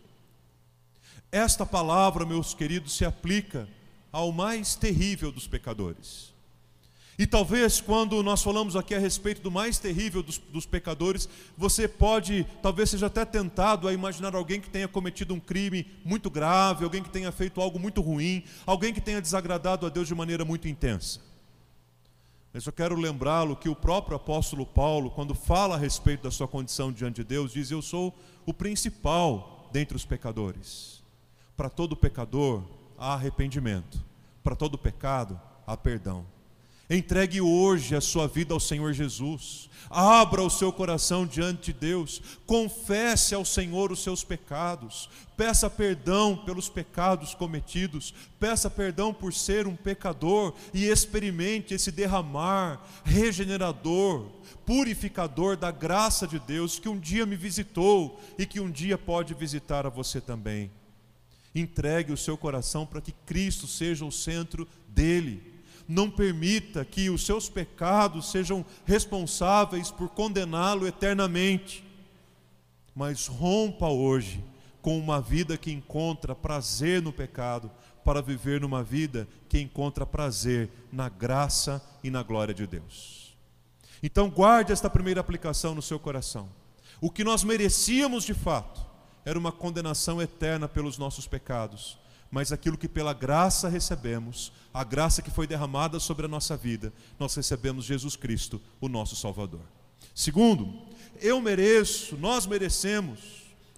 Esta 1.36 1.66
palavra, 1.66 2.24
meus 2.24 2.54
queridos, 2.54 2.96
se 2.96 3.04
aplica 3.04 3.68
ao 4.10 4.32
mais 4.32 4.74
terrível 4.74 5.30
dos 5.30 5.46
pecadores. 5.46 6.32
E 7.18 7.26
talvez 7.26 7.78
quando 7.78 8.22
nós 8.22 8.42
falamos 8.42 8.74
aqui 8.74 8.94
a 8.94 8.98
respeito 8.98 9.42
do 9.42 9.50
mais 9.50 9.78
terrível 9.78 10.22
dos, 10.22 10.38
dos, 10.38 10.64
pecadores, 10.64 11.28
você 11.54 11.86
pode, 11.86 12.46
talvez 12.62 12.88
seja 12.88 13.08
até 13.08 13.22
tentado 13.22 13.86
a 13.86 13.92
imaginar 13.92 14.34
alguém 14.34 14.62
que 14.62 14.70
tenha 14.70 14.88
cometido 14.88 15.34
um 15.34 15.38
crime 15.38 15.86
muito 16.02 16.30
grave, 16.30 16.84
alguém 16.84 17.02
que 17.02 17.10
tenha 17.10 17.30
feito 17.30 17.60
algo 17.60 17.78
muito 17.78 18.00
ruim, 18.00 18.42
alguém 18.64 18.94
que 18.94 19.00
tenha 19.02 19.20
desagradado 19.20 19.84
a 19.84 19.90
Deus 19.90 20.08
de 20.08 20.14
maneira 20.14 20.42
muito 20.42 20.66
intensa. 20.66 21.20
Mas 22.50 22.64
eu 22.64 22.72
quero 22.72 22.96
lembrá-lo 22.99 23.56
que 23.56 23.68
o 23.68 23.76
próprio 23.76 24.16
apóstolo 24.16 24.64
Paulo, 24.64 25.10
quando 25.10 25.34
fala 25.34 25.75
a 25.75 25.78
respeito 25.78 26.22
da 26.22 26.30
sua 26.30 26.49
condição 26.49 26.90
diante 26.90 27.16
de 27.16 27.25
Deus, 27.25 27.52
diz: 27.52 27.70
Eu 27.70 27.82
sou 27.82 28.18
o 28.46 28.54
principal 28.54 29.68
dentre 29.70 29.94
os 29.94 30.06
pecadores. 30.06 31.04
Para 31.56 31.71
todo 31.71 31.97
pecador 31.97 32.62
há 32.99 33.14
arrependimento, 33.14 34.04
para 34.42 34.54
todo 34.54 34.76
pecado 34.76 35.40
há 35.66 35.76
perdão. 35.76 36.26
Entregue 36.88 37.40
hoje 37.40 37.97
a 37.97 38.00
sua 38.00 38.28
vida 38.28 38.54
ao 38.54 38.60
Senhor 38.60 38.92
Jesus. 38.92 39.69
Abra 39.90 40.40
o 40.40 40.50
seu 40.50 40.73
coração 40.73 41.26
diante 41.26 41.73
de 41.73 41.80
Deus. 41.80 42.23
Confesse 42.47 43.34
ao 43.34 43.45
Senhor 43.45 43.90
os 43.90 44.04
seus 44.04 44.23
pecados. 44.23 45.10
Peça 45.36 45.69
perdão 45.69 46.36
pelos 46.36 46.69
pecados 46.69 47.34
cometidos. 47.34 48.14
Peça 48.38 48.71
perdão 48.71 49.12
por 49.12 49.32
ser 49.32 49.66
um 49.66 49.75
pecador 49.75 50.54
e 50.73 50.84
experimente 50.84 51.75
esse 51.75 51.90
derramar 51.90 52.80
regenerador, 53.04 54.26
purificador 54.64 55.56
da 55.56 55.73
graça 55.73 56.25
de 56.25 56.38
Deus 56.38 56.78
que 56.78 56.88
um 56.88 57.00
dia 57.00 57.26
me 57.26 57.34
visitou 57.34 58.21
e 58.38 58.47
que 58.47 58.60
um 58.60 58.71
dia 58.71 58.97
pode 58.97 59.34
visitar 59.34 59.86
a 59.86 59.90
você 59.90 60.21
também. 60.21 60.71
Entregue 61.58 62.12
o 62.12 62.16
seu 62.16 62.36
coração 62.36 62.84
para 62.84 63.00
que 63.00 63.12
Cristo 63.12 63.66
seja 63.66 64.04
o 64.04 64.12
centro 64.12 64.69
dele. 64.86 65.54
Não 65.88 66.10
permita 66.10 66.84
que 66.84 67.08
os 67.08 67.25
seus 67.25 67.49
pecados 67.49 68.30
sejam 68.30 68.64
responsáveis 68.84 69.90
por 69.90 70.10
condená-lo 70.10 70.86
eternamente. 70.86 71.82
Mas 72.95 73.26
rompa 73.26 73.88
hoje 73.88 74.45
com 74.82 74.99
uma 74.99 75.21
vida 75.21 75.56
que 75.56 75.73
encontra 75.73 76.34
prazer 76.34 77.02
no 77.02 77.12
pecado, 77.12 77.71
para 78.04 78.23
viver 78.23 78.60
numa 78.60 78.84
vida 78.84 79.26
que 79.49 79.58
encontra 79.58 80.06
prazer 80.06 80.71
na 80.92 81.08
graça 81.08 81.84
e 82.04 82.08
na 82.08 82.23
glória 82.23 82.54
de 82.54 82.64
Deus. 82.64 83.36
Então, 84.00 84.30
guarde 84.30 84.73
esta 84.73 84.88
primeira 84.88 85.21
aplicação 85.21 85.75
no 85.75 85.82
seu 85.82 85.99
coração. 85.99 86.49
O 87.00 87.10
que 87.10 87.25
nós 87.25 87.42
merecíamos 87.42 88.23
de 88.23 88.32
fato, 88.32 88.80
era 89.26 89.36
uma 89.36 89.50
condenação 89.50 90.23
eterna 90.23 90.69
pelos 90.69 90.97
nossos 90.97 91.26
pecados, 91.26 91.99
mas 92.30 92.52
aquilo 92.52 92.78
que 92.78 92.89
pela 92.89 93.12
graça 93.12 93.69
recebemos, 93.69 94.52
a 94.73 94.84
graça 94.84 95.21
que 95.21 95.32
foi 95.32 95.49
derramada 95.49 95.99
sobre 95.99 96.26
a 96.26 96.28
nossa 96.28 96.56
vida, 96.56 96.93
nós 97.19 97.34
recebemos 97.34 97.84
Jesus 97.84 98.15
Cristo, 98.15 98.62
o 98.80 98.89
nosso 98.89 99.17
Salvador. 99.17 99.62
Segundo, 100.15 100.80
eu 101.21 101.41
mereço, 101.41 102.17
nós 102.17 102.47
merecemos 102.47 103.19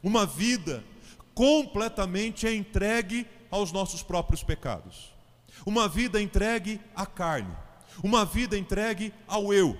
uma 0.02 0.26
vida 0.26 0.84
completamente 1.34 2.46
entregue 2.46 3.26
aos 3.50 3.72
nossos 3.72 4.02
próprios 4.02 4.42
pecados. 4.42 5.14
Uma 5.64 5.88
vida 5.88 6.20
entregue 6.20 6.78
à 6.94 7.06
carne, 7.06 7.56
uma 8.04 8.22
vida 8.22 8.58
entregue 8.58 9.14
ao 9.26 9.54
eu, 9.54 9.78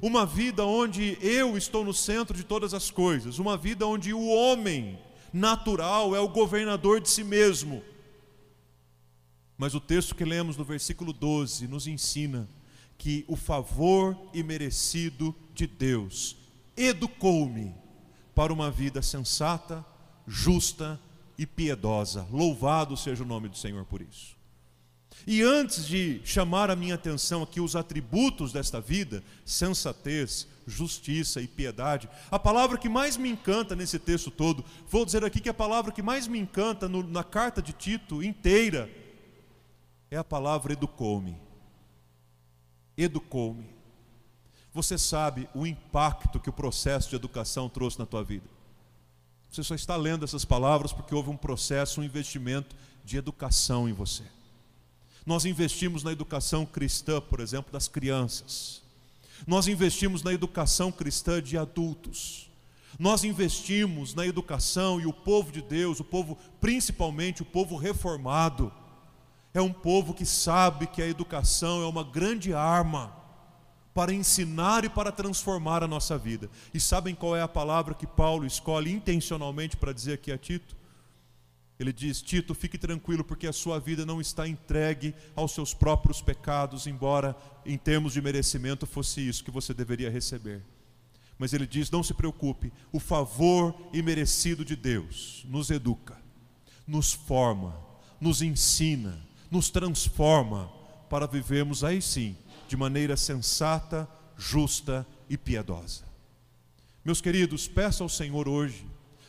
uma 0.00 0.24
vida 0.24 0.64
onde 0.64 1.18
eu 1.20 1.58
estou 1.58 1.84
no 1.84 1.92
centro 1.92 2.34
de 2.34 2.42
todas 2.42 2.72
as 2.72 2.90
coisas, 2.90 3.38
uma 3.38 3.58
vida 3.58 3.86
onde 3.86 4.14
o 4.14 4.26
homem 4.26 4.98
natural, 5.32 6.14
é 6.14 6.20
o 6.20 6.28
governador 6.28 7.00
de 7.00 7.08
si 7.08 7.24
mesmo. 7.24 7.82
Mas 9.56 9.74
o 9.74 9.80
texto 9.80 10.14
que 10.14 10.24
lemos 10.24 10.56
no 10.56 10.64
versículo 10.64 11.12
12 11.12 11.68
nos 11.68 11.86
ensina 11.86 12.48
que 12.96 13.24
o 13.28 13.36
favor 13.36 14.16
imerecido 14.32 15.34
de 15.54 15.66
Deus 15.66 16.36
educou-me 16.76 17.74
para 18.34 18.52
uma 18.52 18.70
vida 18.70 19.02
sensata, 19.02 19.84
justa 20.26 21.00
e 21.36 21.46
piedosa. 21.46 22.26
Louvado 22.30 22.96
seja 22.96 23.22
o 23.22 23.26
nome 23.26 23.48
do 23.48 23.56
Senhor 23.56 23.84
por 23.84 24.00
isso. 24.00 24.36
E 25.26 25.42
antes 25.42 25.86
de 25.86 26.20
chamar 26.24 26.70
a 26.70 26.76
minha 26.76 26.94
atenção 26.94 27.42
aqui 27.42 27.60
os 27.60 27.76
atributos 27.76 28.52
desta 28.52 28.80
vida, 28.80 29.22
sensatez, 29.44 30.46
justiça 30.70 31.40
e 31.42 31.46
piedade, 31.46 32.08
a 32.30 32.38
palavra 32.38 32.78
que 32.78 32.88
mais 32.88 33.16
me 33.16 33.28
encanta 33.28 33.76
nesse 33.76 33.98
texto 33.98 34.30
todo, 34.30 34.64
vou 34.88 35.04
dizer 35.04 35.24
aqui 35.24 35.40
que 35.40 35.48
a 35.48 35.54
palavra 35.54 35.92
que 35.92 36.02
mais 36.02 36.26
me 36.26 36.38
encanta 36.38 36.88
no, 36.88 37.02
na 37.02 37.24
carta 37.24 37.60
de 37.60 37.72
Tito 37.72 38.22
inteira, 38.22 38.90
é 40.10 40.16
a 40.16 40.24
palavra 40.24 40.72
educou-me. 40.72 41.36
Educou-me. 42.96 43.68
Você 44.72 44.96
sabe 44.96 45.48
o 45.54 45.66
impacto 45.66 46.40
que 46.40 46.50
o 46.50 46.52
processo 46.52 47.10
de 47.10 47.16
educação 47.16 47.68
trouxe 47.68 47.98
na 47.98 48.06
tua 48.06 48.22
vida. 48.22 48.46
Você 49.50 49.62
só 49.64 49.74
está 49.74 49.96
lendo 49.96 50.24
essas 50.24 50.44
palavras 50.44 50.92
porque 50.92 51.14
houve 51.14 51.28
um 51.28 51.36
processo, 51.36 52.00
um 52.00 52.04
investimento 52.04 52.76
de 53.04 53.16
educação 53.16 53.88
em 53.88 53.92
você. 53.92 54.24
Nós 55.26 55.44
investimos 55.44 56.02
na 56.02 56.12
educação 56.12 56.64
cristã, 56.64 57.20
por 57.20 57.40
exemplo, 57.40 57.72
das 57.72 57.88
crianças. 57.88 58.79
Nós 59.46 59.68
investimos 59.68 60.22
na 60.22 60.32
educação 60.32 60.92
cristã 60.92 61.42
de 61.42 61.56
adultos. 61.56 62.50
Nós 62.98 63.24
investimos 63.24 64.14
na 64.14 64.26
educação 64.26 65.00
e 65.00 65.06
o 65.06 65.12
povo 65.12 65.50
de 65.50 65.62
Deus, 65.62 66.00
o 66.00 66.04
povo, 66.04 66.36
principalmente 66.60 67.42
o 67.42 67.46
povo 67.46 67.76
reformado, 67.76 68.72
É 69.52 69.60
um 69.60 69.72
povo 69.72 70.14
que 70.14 70.24
sabe 70.24 70.86
que 70.86 71.02
a 71.02 71.08
educação 71.08 71.82
é 71.82 71.86
uma 71.86 72.04
grande 72.04 72.54
arma 72.54 73.12
para 73.92 74.12
ensinar 74.12 74.84
e 74.84 74.88
para 74.88 75.10
transformar 75.10 75.82
a 75.82 75.88
nossa 75.88 76.16
vida. 76.16 76.48
E 76.72 76.78
sabem 76.78 77.14
qual 77.14 77.34
é 77.34 77.42
a 77.42 77.48
palavra 77.48 77.94
que 77.94 78.06
Paulo 78.06 78.46
escolhe 78.46 78.92
intencionalmente 78.92 79.76
para 79.76 79.92
dizer 79.92 80.14
aqui 80.14 80.30
a 80.30 80.38
Tito? 80.38 80.76
Ele 81.80 81.94
diz: 81.94 82.20
Tito, 82.20 82.54
fique 82.54 82.76
tranquilo, 82.76 83.24
porque 83.24 83.46
a 83.46 83.54
sua 83.54 83.80
vida 83.80 84.04
não 84.04 84.20
está 84.20 84.46
entregue 84.46 85.14
aos 85.34 85.52
seus 85.52 85.72
próprios 85.72 86.20
pecados, 86.20 86.86
embora 86.86 87.34
em 87.64 87.78
termos 87.78 88.12
de 88.12 88.20
merecimento 88.20 88.86
fosse 88.86 89.26
isso 89.26 89.42
que 89.42 89.50
você 89.50 89.72
deveria 89.72 90.10
receber. 90.10 90.62
Mas 91.38 91.54
ele 91.54 91.66
diz: 91.66 91.90
não 91.90 92.02
se 92.02 92.12
preocupe, 92.12 92.70
o 92.92 93.00
favor 93.00 93.74
imerecido 93.94 94.62
de 94.62 94.76
Deus 94.76 95.42
nos 95.48 95.70
educa, 95.70 96.20
nos 96.86 97.14
forma, 97.14 97.74
nos 98.20 98.42
ensina, 98.42 99.18
nos 99.50 99.70
transforma 99.70 100.70
para 101.08 101.26
vivermos 101.26 101.82
aí 101.82 102.02
sim, 102.02 102.36
de 102.68 102.76
maneira 102.76 103.16
sensata, 103.16 104.06
justa 104.36 105.06
e 105.30 105.38
piedosa. 105.38 106.04
Meus 107.02 107.22
queridos, 107.22 107.66
peço 107.66 108.02
ao 108.02 108.08
Senhor 108.10 108.46
hoje, 108.46 108.86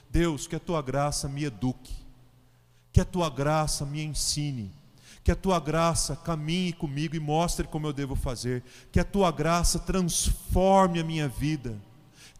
Deus, 0.09 0.47
que 0.47 0.57
a 0.57 0.59
tua 0.59 0.81
graça 0.81 1.29
me 1.29 1.45
eduque, 1.45 2.00
que 2.91 3.01
a 3.01 3.05
tua 3.05 3.29
graça 3.29 3.85
me 3.85 4.03
ensine, 4.03 4.71
que 5.23 5.31
a 5.31 5.35
tua 5.35 5.59
graça 5.59 6.15
caminhe 6.15 6.73
comigo 6.73 7.15
e 7.15 7.19
mostre 7.19 7.67
como 7.67 7.87
eu 7.87 7.93
devo 7.93 8.15
fazer, 8.15 8.63
que 8.91 8.99
a 8.99 9.05
tua 9.05 9.31
graça 9.31 9.79
transforme 9.79 10.99
a 10.99 11.03
minha 11.03 11.27
vida 11.27 11.79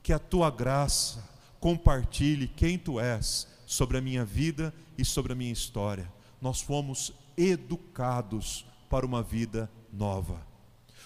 que 0.04 0.14
a 0.14 0.20
tua 0.20 0.50
graça 0.50 1.24
compartilhe 1.60 2.48
quem 2.48 2.78
tu 2.78 3.00
és 3.00 3.48
sobre 3.66 3.98
a 3.98 4.02
minha 4.02 4.26
vida 4.26 4.74
e 4.98 5.06
sobre 5.06 5.34
a 5.34 5.36
minha 5.36 5.52
história. 5.52 6.12
Nós 6.42 6.62
fomos 6.62 7.14
educados 7.38 8.66
para 8.90 9.06
uma 9.06 9.22
vida 9.22 9.70
nova. 9.94 10.42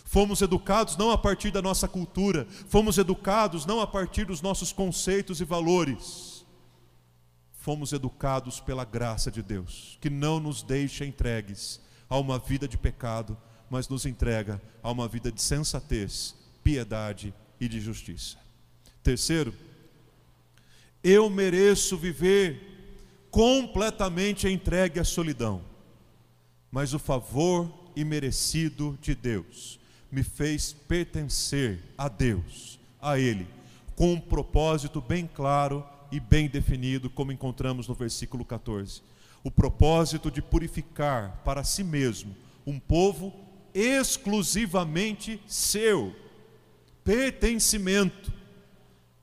Fomos 0.05 0.41
educados 0.41 0.95
não 0.95 1.11
a 1.11 1.17
partir 1.17 1.51
da 1.51 1.61
nossa 1.61 1.87
cultura, 1.87 2.47
fomos 2.67 2.97
educados 2.97 3.65
não 3.65 3.81
a 3.81 3.87
partir 3.87 4.25
dos 4.25 4.41
nossos 4.41 4.71
conceitos 4.71 5.41
e 5.41 5.45
valores. 5.45 6.34
Fomos 7.65 7.93
educados 7.93 8.59
pela 8.59 8.85
graça 8.85 9.31
de 9.31 9.41
Deus, 9.41 9.97
que 9.99 10.07
não 10.07 10.39
nos 10.39 10.61
deixa 10.61 11.03
entregues 11.03 11.81
a 12.07 12.15
uma 12.15 12.37
vida 12.37 12.67
de 12.67 12.77
pecado, 12.77 13.35
mas 13.71 13.89
nos 13.89 14.05
entrega 14.05 14.61
a 14.83 14.91
uma 14.91 15.07
vida 15.07 15.31
de 15.31 15.41
sensatez, 15.41 16.35
piedade 16.63 17.33
e 17.59 17.67
de 17.67 17.81
justiça. 17.81 18.37
Terceiro, 19.01 19.51
eu 21.03 21.27
mereço 21.27 21.97
viver 21.97 23.25
completamente 23.31 24.47
entregue 24.47 24.99
à 24.99 25.03
solidão, 25.03 25.63
mas 26.69 26.93
o 26.93 26.99
favor 26.99 27.67
imerecido 27.95 28.95
de 29.01 29.15
Deus 29.15 29.79
me 30.11 30.21
fez 30.21 30.71
pertencer 30.71 31.81
a 31.97 32.07
Deus, 32.07 32.79
a 33.01 33.17
Ele, 33.17 33.47
com 33.95 34.13
um 34.13 34.19
propósito 34.19 35.01
bem 35.01 35.25
claro 35.25 35.83
e 36.15 36.19
bem 36.19 36.47
definido, 36.47 37.09
como 37.09 37.33
encontramos 37.33 37.89
no 37.89 37.93
versículo 37.93 38.45
14. 38.45 39.01
O 39.43 39.51
propósito 39.51 40.31
de 40.31 40.41
purificar 40.41 41.41
para 41.43 41.61
si 41.61 41.83
mesmo 41.83 42.33
um 42.65 42.79
povo 42.79 43.33
exclusivamente 43.73 45.41
seu, 45.45 46.15
pertencimento 47.03 48.31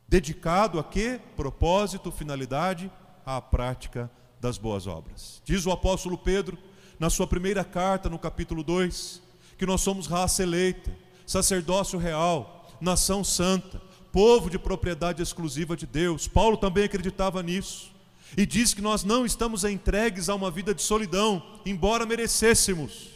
dedicado 0.06 0.78
a 0.78 0.84
quê? 0.84 1.18
Propósito, 1.34 2.12
finalidade? 2.12 2.92
À 3.24 3.40
prática 3.40 4.10
das 4.38 4.58
boas 4.58 4.86
obras. 4.86 5.40
Diz 5.46 5.64
o 5.64 5.72
apóstolo 5.72 6.18
Pedro, 6.18 6.58
na 7.00 7.08
sua 7.08 7.26
primeira 7.26 7.64
carta, 7.64 8.10
no 8.10 8.18
capítulo 8.18 8.62
2, 8.62 9.22
que 9.56 9.64
nós 9.64 9.80
somos 9.80 10.06
raça 10.06 10.42
eleita, 10.42 10.94
sacerdócio 11.26 11.98
real, 11.98 12.70
nação 12.82 13.24
santa, 13.24 13.80
povo 14.12 14.50
de 14.50 14.58
propriedade 14.58 15.22
exclusiva 15.22 15.74
de 15.74 15.86
Deus. 15.86 16.28
Paulo 16.28 16.56
também 16.56 16.84
acreditava 16.84 17.42
nisso. 17.42 17.90
E 18.36 18.46
diz 18.46 18.72
que 18.72 18.80
nós 18.80 19.02
não 19.02 19.26
estamos 19.26 19.64
entregues 19.64 20.28
a 20.28 20.34
uma 20.34 20.50
vida 20.50 20.74
de 20.74 20.82
solidão, 20.82 21.42
embora 21.66 22.06
merecêssemos. 22.06 23.08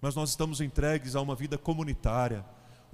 Mas 0.00 0.14
nós 0.14 0.30
estamos 0.30 0.60
entregues 0.60 1.16
a 1.16 1.20
uma 1.20 1.34
vida 1.34 1.56
comunitária, 1.56 2.44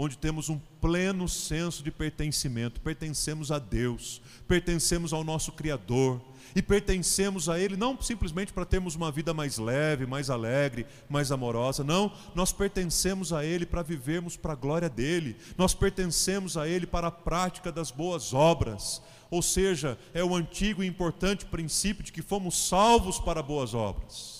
onde 0.02 0.16
temos 0.16 0.48
um 0.48 0.58
pleno 0.80 1.28
senso 1.28 1.82
de 1.82 1.90
pertencimento, 1.90 2.80
pertencemos 2.80 3.52
a 3.52 3.58
Deus, 3.58 4.22
pertencemos 4.48 5.12
ao 5.12 5.22
nosso 5.22 5.52
Criador 5.52 6.18
e 6.56 6.62
pertencemos 6.62 7.50
a 7.50 7.60
Ele 7.60 7.76
não 7.76 8.00
simplesmente 8.00 8.50
para 8.50 8.64
termos 8.64 8.94
uma 8.94 9.12
vida 9.12 9.34
mais 9.34 9.58
leve, 9.58 10.06
mais 10.06 10.30
alegre, 10.30 10.86
mais 11.06 11.30
amorosa, 11.30 11.84
não, 11.84 12.10
nós 12.34 12.50
pertencemos 12.50 13.30
a 13.30 13.44
Ele 13.44 13.66
para 13.66 13.82
vivermos 13.82 14.38
para 14.38 14.54
a 14.54 14.56
glória 14.56 14.88
dEle, 14.88 15.36
nós 15.58 15.74
pertencemos 15.74 16.56
a 16.56 16.66
Ele 16.66 16.86
para 16.86 17.08
a 17.08 17.12
prática 17.12 17.70
das 17.70 17.90
boas 17.90 18.32
obras, 18.32 19.02
ou 19.30 19.42
seja, 19.42 19.98
é 20.14 20.24
o 20.24 20.34
antigo 20.34 20.82
e 20.82 20.86
importante 20.86 21.44
princípio 21.44 22.02
de 22.02 22.10
que 22.10 22.22
fomos 22.22 22.68
salvos 22.68 23.20
para 23.20 23.42
boas 23.42 23.74
obras. 23.74 24.39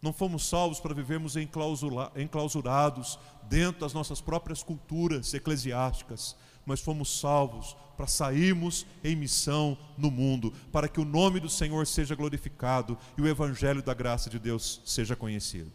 Não 0.00 0.12
fomos 0.12 0.48
salvos 0.48 0.78
para 0.78 0.94
vivermos 0.94 1.34
enclausurados 1.36 3.18
dentro 3.48 3.80
das 3.80 3.92
nossas 3.92 4.20
próprias 4.20 4.62
culturas 4.62 5.34
eclesiásticas, 5.34 6.36
mas 6.64 6.80
fomos 6.80 7.18
salvos 7.18 7.76
para 7.96 8.06
sairmos 8.06 8.86
em 9.02 9.16
missão 9.16 9.76
no 9.96 10.10
mundo, 10.10 10.52
para 10.70 10.86
que 10.86 11.00
o 11.00 11.04
nome 11.04 11.40
do 11.40 11.48
Senhor 11.48 11.84
seja 11.86 12.14
glorificado 12.14 12.96
e 13.16 13.22
o 13.22 13.26
evangelho 13.26 13.82
da 13.82 13.92
graça 13.92 14.30
de 14.30 14.38
Deus 14.38 14.80
seja 14.84 15.16
conhecido. 15.16 15.72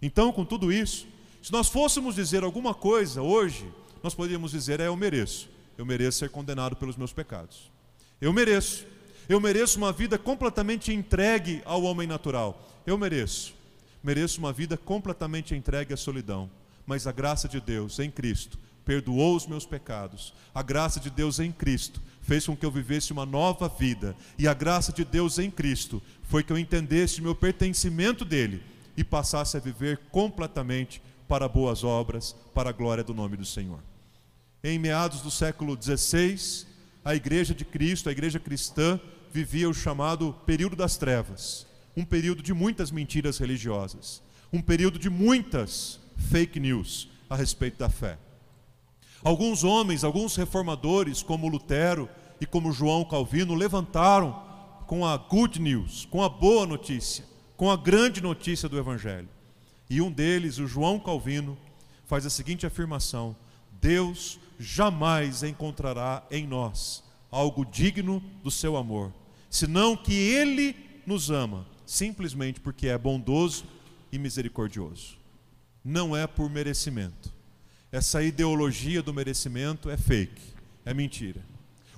Então, 0.00 0.30
com 0.32 0.44
tudo 0.44 0.70
isso, 0.70 1.06
se 1.42 1.50
nós 1.50 1.68
fôssemos 1.68 2.14
dizer 2.14 2.44
alguma 2.44 2.74
coisa 2.74 3.22
hoje, 3.22 3.68
nós 4.02 4.14
poderíamos 4.14 4.52
dizer: 4.52 4.78
é, 4.80 4.86
eu 4.86 4.94
mereço, 4.94 5.48
eu 5.76 5.84
mereço 5.84 6.18
ser 6.18 6.30
condenado 6.30 6.76
pelos 6.76 6.96
meus 6.96 7.12
pecados. 7.12 7.72
Eu 8.20 8.32
mereço, 8.32 8.86
eu 9.28 9.40
mereço 9.40 9.78
uma 9.78 9.92
vida 9.92 10.16
completamente 10.16 10.92
entregue 10.92 11.60
ao 11.64 11.82
homem 11.82 12.06
natural. 12.06 12.62
Eu 12.86 12.96
mereço, 12.96 13.54
mereço 14.04 14.38
uma 14.38 14.52
vida 14.52 14.76
completamente 14.76 15.54
entregue 15.54 15.92
à 15.94 15.96
solidão 15.96 16.48
mas 16.86 17.06
a 17.06 17.12
graça 17.12 17.48
de 17.48 17.60
Deus 17.60 17.98
em 17.98 18.10
Cristo 18.10 18.58
perdoou 18.84 19.34
os 19.34 19.46
meus 19.46 19.64
pecados. 19.64 20.34
A 20.54 20.62
graça 20.62 21.00
de 21.00 21.08
Deus 21.08 21.40
em 21.40 21.50
Cristo 21.50 22.02
fez 22.20 22.46
com 22.46 22.54
que 22.54 22.66
eu 22.66 22.70
vivesse 22.70 23.12
uma 23.12 23.24
nova 23.24 23.66
vida. 23.66 24.14
E 24.38 24.46
a 24.46 24.52
graça 24.52 24.92
de 24.92 25.04
Deus 25.04 25.38
em 25.38 25.50
Cristo 25.50 26.02
foi 26.24 26.42
que 26.42 26.52
eu 26.52 26.58
entendesse 26.58 27.22
meu 27.22 27.34
pertencimento 27.34 28.24
dele 28.24 28.62
e 28.96 29.02
passasse 29.02 29.56
a 29.56 29.60
viver 29.60 29.98
completamente 30.10 31.00
para 31.26 31.48
boas 31.48 31.82
obras, 31.82 32.36
para 32.54 32.70
a 32.70 32.72
glória 32.72 33.02
do 33.02 33.14
nome 33.14 33.38
do 33.38 33.44
Senhor. 33.44 33.80
Em 34.62 34.78
meados 34.78 35.22
do 35.22 35.30
século 35.30 35.78
XVI, 35.80 36.66
a 37.02 37.14
igreja 37.14 37.54
de 37.54 37.64
Cristo, 37.64 38.10
a 38.10 38.12
igreja 38.12 38.38
cristã, 38.38 39.00
vivia 39.32 39.68
o 39.68 39.74
chamado 39.74 40.34
período 40.46 40.76
das 40.76 40.96
trevas, 40.96 41.66
um 41.96 42.04
período 42.04 42.42
de 42.42 42.52
muitas 42.52 42.90
mentiras 42.90 43.38
religiosas, 43.38 44.22
um 44.52 44.60
período 44.60 44.98
de 44.98 45.08
muitas 45.08 46.00
fake 46.16 46.58
news 46.58 47.08
a 47.28 47.36
respeito 47.36 47.78
da 47.78 47.88
fé. 47.88 48.18
Alguns 49.22 49.64
homens, 49.64 50.04
alguns 50.04 50.36
reformadores, 50.36 51.22
como 51.22 51.48
Lutero 51.48 52.08
e 52.40 52.46
como 52.46 52.72
João 52.72 53.04
Calvino, 53.04 53.54
levantaram 53.54 54.42
com 54.86 55.06
a 55.06 55.16
good 55.16 55.60
news, 55.60 56.06
com 56.10 56.22
a 56.22 56.28
boa 56.28 56.66
notícia, 56.66 57.24
com 57.56 57.70
a 57.70 57.76
grande 57.76 58.20
notícia 58.20 58.68
do 58.68 58.78
Evangelho. 58.78 59.28
E 59.88 60.00
um 60.00 60.10
deles, 60.10 60.58
o 60.58 60.66
João 60.66 60.98
Calvino, 60.98 61.56
faz 62.04 62.26
a 62.26 62.30
seguinte 62.30 62.66
afirmação: 62.66 63.34
Deus 63.80 64.38
jamais 64.58 65.42
encontrará 65.42 66.22
em 66.30 66.46
nós 66.46 67.02
algo 67.30 67.64
digno 67.64 68.22
do 68.42 68.50
seu 68.50 68.76
amor, 68.76 69.12
senão 69.50 69.96
que 69.96 70.12
Ele 70.12 70.76
nos 71.06 71.30
ama, 71.30 71.66
simplesmente 71.86 72.60
porque 72.60 72.88
é 72.88 72.96
bondoso 72.96 73.64
e 74.10 74.18
misericordioso 74.18 75.24
não 75.84 76.16
é 76.16 76.26
por 76.26 76.48
merecimento. 76.48 77.32
Essa 77.92 78.22
ideologia 78.22 79.02
do 79.02 79.12
merecimento 79.12 79.90
é 79.90 79.96
fake, 79.96 80.42
é 80.84 80.94
mentira. 80.94 81.44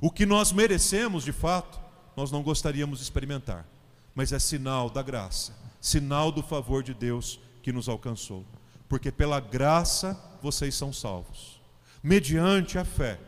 O 0.01 0.11
que 0.11 0.27
nós 0.27 0.53
merecemos, 0.53 1.25
de 1.25 1.33
fato, 1.33 1.79
nós 2.17 2.31
não 2.31 2.43
gostaríamos 2.43 2.99
de 2.99 3.05
experimentar, 3.05 3.67
mas 4.15 4.33
é 4.33 4.39
sinal 4.39 4.91
da 4.91 5.03
graça, 5.03 5.57
sinal 5.81 6.33
do 6.33 6.43
favor 6.43 6.83
de 6.83 6.93
Deus 6.93 7.39
que 7.63 7.73
nos 7.73 7.89
alcançou. 7.89 8.45
Porque 8.89 9.13
pela 9.13 9.41
graça 9.41 10.21
vocês 10.43 10.75
são 10.75 10.93
salvos, 10.93 11.61
mediante 12.03 12.79
a 12.79 12.85
fé. 12.85 13.19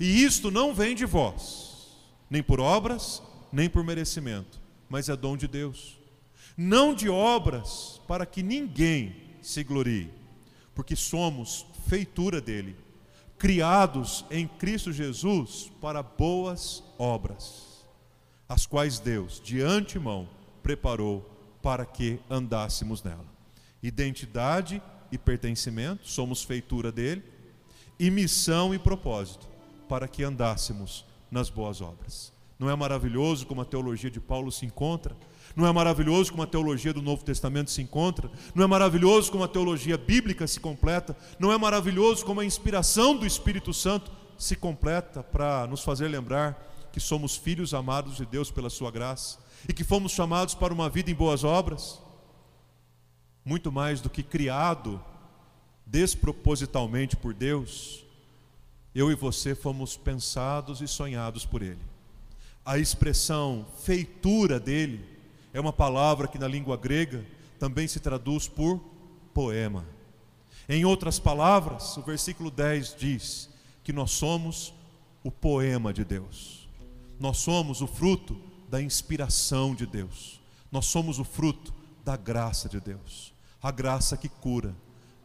E 0.00 0.24
isto 0.24 0.50
não 0.50 0.74
vem 0.74 0.94
de 0.94 1.04
vós, 1.04 1.96
nem 2.28 2.42
por 2.42 2.58
obras, 2.58 3.22
nem 3.52 3.68
por 3.68 3.84
merecimento, 3.84 4.59
mas 4.90 5.08
é 5.08 5.16
dom 5.16 5.36
de 5.36 5.46
Deus. 5.46 5.98
Não 6.56 6.92
de 6.92 7.08
obras 7.08 8.00
para 8.08 8.26
que 8.26 8.42
ninguém 8.42 9.14
se 9.40 9.62
glorie, 9.62 10.10
porque 10.74 10.96
somos 10.96 11.64
feitura 11.86 12.40
dele, 12.40 12.76
criados 13.38 14.26
em 14.30 14.46
Cristo 14.46 14.92
Jesus 14.92 15.72
para 15.80 16.02
boas 16.02 16.82
obras, 16.98 17.86
as 18.48 18.66
quais 18.66 18.98
Deus, 18.98 19.40
de 19.40 19.62
antemão, 19.62 20.28
preparou 20.62 21.22
para 21.62 21.86
que 21.86 22.18
andássemos 22.28 23.02
nela. 23.02 23.24
Identidade 23.82 24.82
e 25.10 25.16
pertencimento, 25.16 26.08
somos 26.08 26.42
feitura 26.42 26.92
dele, 26.92 27.22
e 27.98 28.10
missão 28.10 28.74
e 28.74 28.78
propósito, 28.78 29.48
para 29.88 30.08
que 30.08 30.22
andássemos 30.22 31.04
nas 31.30 31.48
boas 31.48 31.80
obras. 31.80 32.32
Não 32.60 32.68
é 32.68 32.76
maravilhoso 32.76 33.46
como 33.46 33.62
a 33.62 33.64
teologia 33.64 34.10
de 34.10 34.20
Paulo 34.20 34.52
se 34.52 34.66
encontra? 34.66 35.16
Não 35.56 35.66
é 35.66 35.72
maravilhoso 35.72 36.30
como 36.30 36.42
a 36.42 36.46
teologia 36.46 36.92
do 36.92 37.00
Novo 37.00 37.24
Testamento 37.24 37.70
se 37.70 37.80
encontra? 37.80 38.30
Não 38.54 38.62
é 38.62 38.66
maravilhoso 38.66 39.32
como 39.32 39.42
a 39.42 39.48
teologia 39.48 39.96
bíblica 39.96 40.46
se 40.46 40.60
completa? 40.60 41.16
Não 41.38 41.50
é 41.50 41.56
maravilhoso 41.56 42.22
como 42.22 42.40
a 42.40 42.44
inspiração 42.44 43.16
do 43.16 43.26
Espírito 43.26 43.72
Santo 43.72 44.12
se 44.36 44.54
completa 44.54 45.22
para 45.22 45.66
nos 45.68 45.82
fazer 45.82 46.08
lembrar 46.08 46.90
que 46.92 47.00
somos 47.00 47.34
filhos 47.34 47.72
amados 47.72 48.18
de 48.18 48.26
Deus 48.26 48.50
pela 48.50 48.68
Sua 48.68 48.90
graça 48.90 49.38
e 49.66 49.72
que 49.72 49.82
fomos 49.82 50.12
chamados 50.12 50.54
para 50.54 50.74
uma 50.74 50.90
vida 50.90 51.10
em 51.10 51.14
boas 51.14 51.44
obras? 51.44 51.98
Muito 53.42 53.72
mais 53.72 54.02
do 54.02 54.10
que 54.10 54.22
criado 54.22 55.02
despropositalmente 55.86 57.16
por 57.16 57.32
Deus, 57.32 58.04
eu 58.94 59.10
e 59.10 59.14
você 59.14 59.54
fomos 59.54 59.96
pensados 59.96 60.82
e 60.82 60.86
sonhados 60.86 61.46
por 61.46 61.62
Ele. 61.62 61.89
A 62.64 62.78
expressão 62.78 63.66
feitura 63.82 64.60
dele 64.60 65.04
é 65.52 65.60
uma 65.60 65.72
palavra 65.72 66.28
que 66.28 66.38
na 66.38 66.46
língua 66.46 66.76
grega 66.76 67.24
também 67.58 67.88
se 67.88 68.00
traduz 68.00 68.46
por 68.48 68.78
poema. 69.32 69.84
Em 70.68 70.84
outras 70.84 71.18
palavras, 71.18 71.96
o 71.96 72.02
versículo 72.02 72.50
10 72.50 72.94
diz 72.96 73.48
que 73.82 73.92
nós 73.92 74.12
somos 74.12 74.72
o 75.24 75.30
poema 75.30 75.92
de 75.92 76.04
Deus. 76.04 76.68
Nós 77.18 77.38
somos 77.38 77.80
o 77.80 77.86
fruto 77.86 78.40
da 78.68 78.80
inspiração 78.80 79.74
de 79.74 79.84
Deus. 79.84 80.40
Nós 80.70 80.86
somos 80.86 81.18
o 81.18 81.24
fruto 81.24 81.74
da 82.04 82.16
graça 82.16 82.68
de 82.68 82.80
Deus. 82.80 83.34
A 83.62 83.70
graça 83.70 84.16
que 84.16 84.28
cura, 84.28 84.74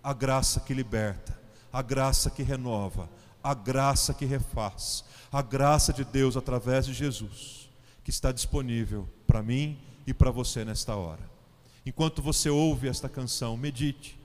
a 0.03 0.13
graça 0.13 0.59
que 0.59 0.73
liberta, 0.73 1.39
a 1.71 1.81
graça 1.81 2.29
que 2.29 2.43
renova, 2.43 3.09
a 3.45 3.53
graça 3.53 4.11
que 4.11 4.25
refaz, 4.25 5.05
a 5.31 5.39
graça 5.39 5.93
de 5.93 6.03
Deus 6.03 6.35
através 6.35 6.87
de 6.87 6.95
Jesus, 6.95 7.69
que 8.03 8.09
está 8.09 8.31
disponível 8.31 9.07
para 9.27 9.43
mim 9.43 9.77
e 10.07 10.15
para 10.15 10.31
você 10.31 10.65
nesta 10.65 10.95
hora. 10.95 11.21
Enquanto 11.85 12.23
você 12.23 12.49
ouve 12.49 12.87
esta 12.87 13.07
canção, 13.07 13.55
medite, 13.55 14.19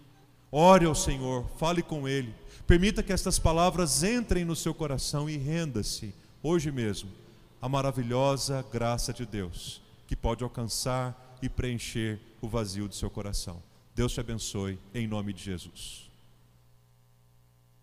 ore 0.50 0.87
ao 0.87 0.94
Senhor, 0.94 1.46
fale 1.59 1.83
com 1.83 2.09
Ele, 2.09 2.35
permita 2.66 3.02
que 3.02 3.12
estas 3.12 3.38
palavras 3.38 4.02
entrem 4.02 4.42
no 4.42 4.56
seu 4.56 4.72
coração 4.72 5.28
e 5.28 5.37
renda-se, 5.37 6.14
hoje 6.42 6.72
mesmo, 6.72 7.11
a 7.61 7.68
maravilhosa 7.68 8.64
graça 8.72 9.12
de 9.12 9.26
Deus, 9.26 9.83
que 10.06 10.16
pode 10.16 10.42
alcançar 10.42 11.37
e 11.42 11.48
preencher 11.50 12.18
o 12.40 12.48
vazio 12.48 12.88
do 12.88 12.94
seu 12.94 13.11
coração. 13.11 13.62
Deus 13.94 14.14
te 14.14 14.20
abençoe, 14.20 14.78
em 14.94 15.06
nome 15.06 15.35
de 15.35 15.44
Jesus. 15.44 16.10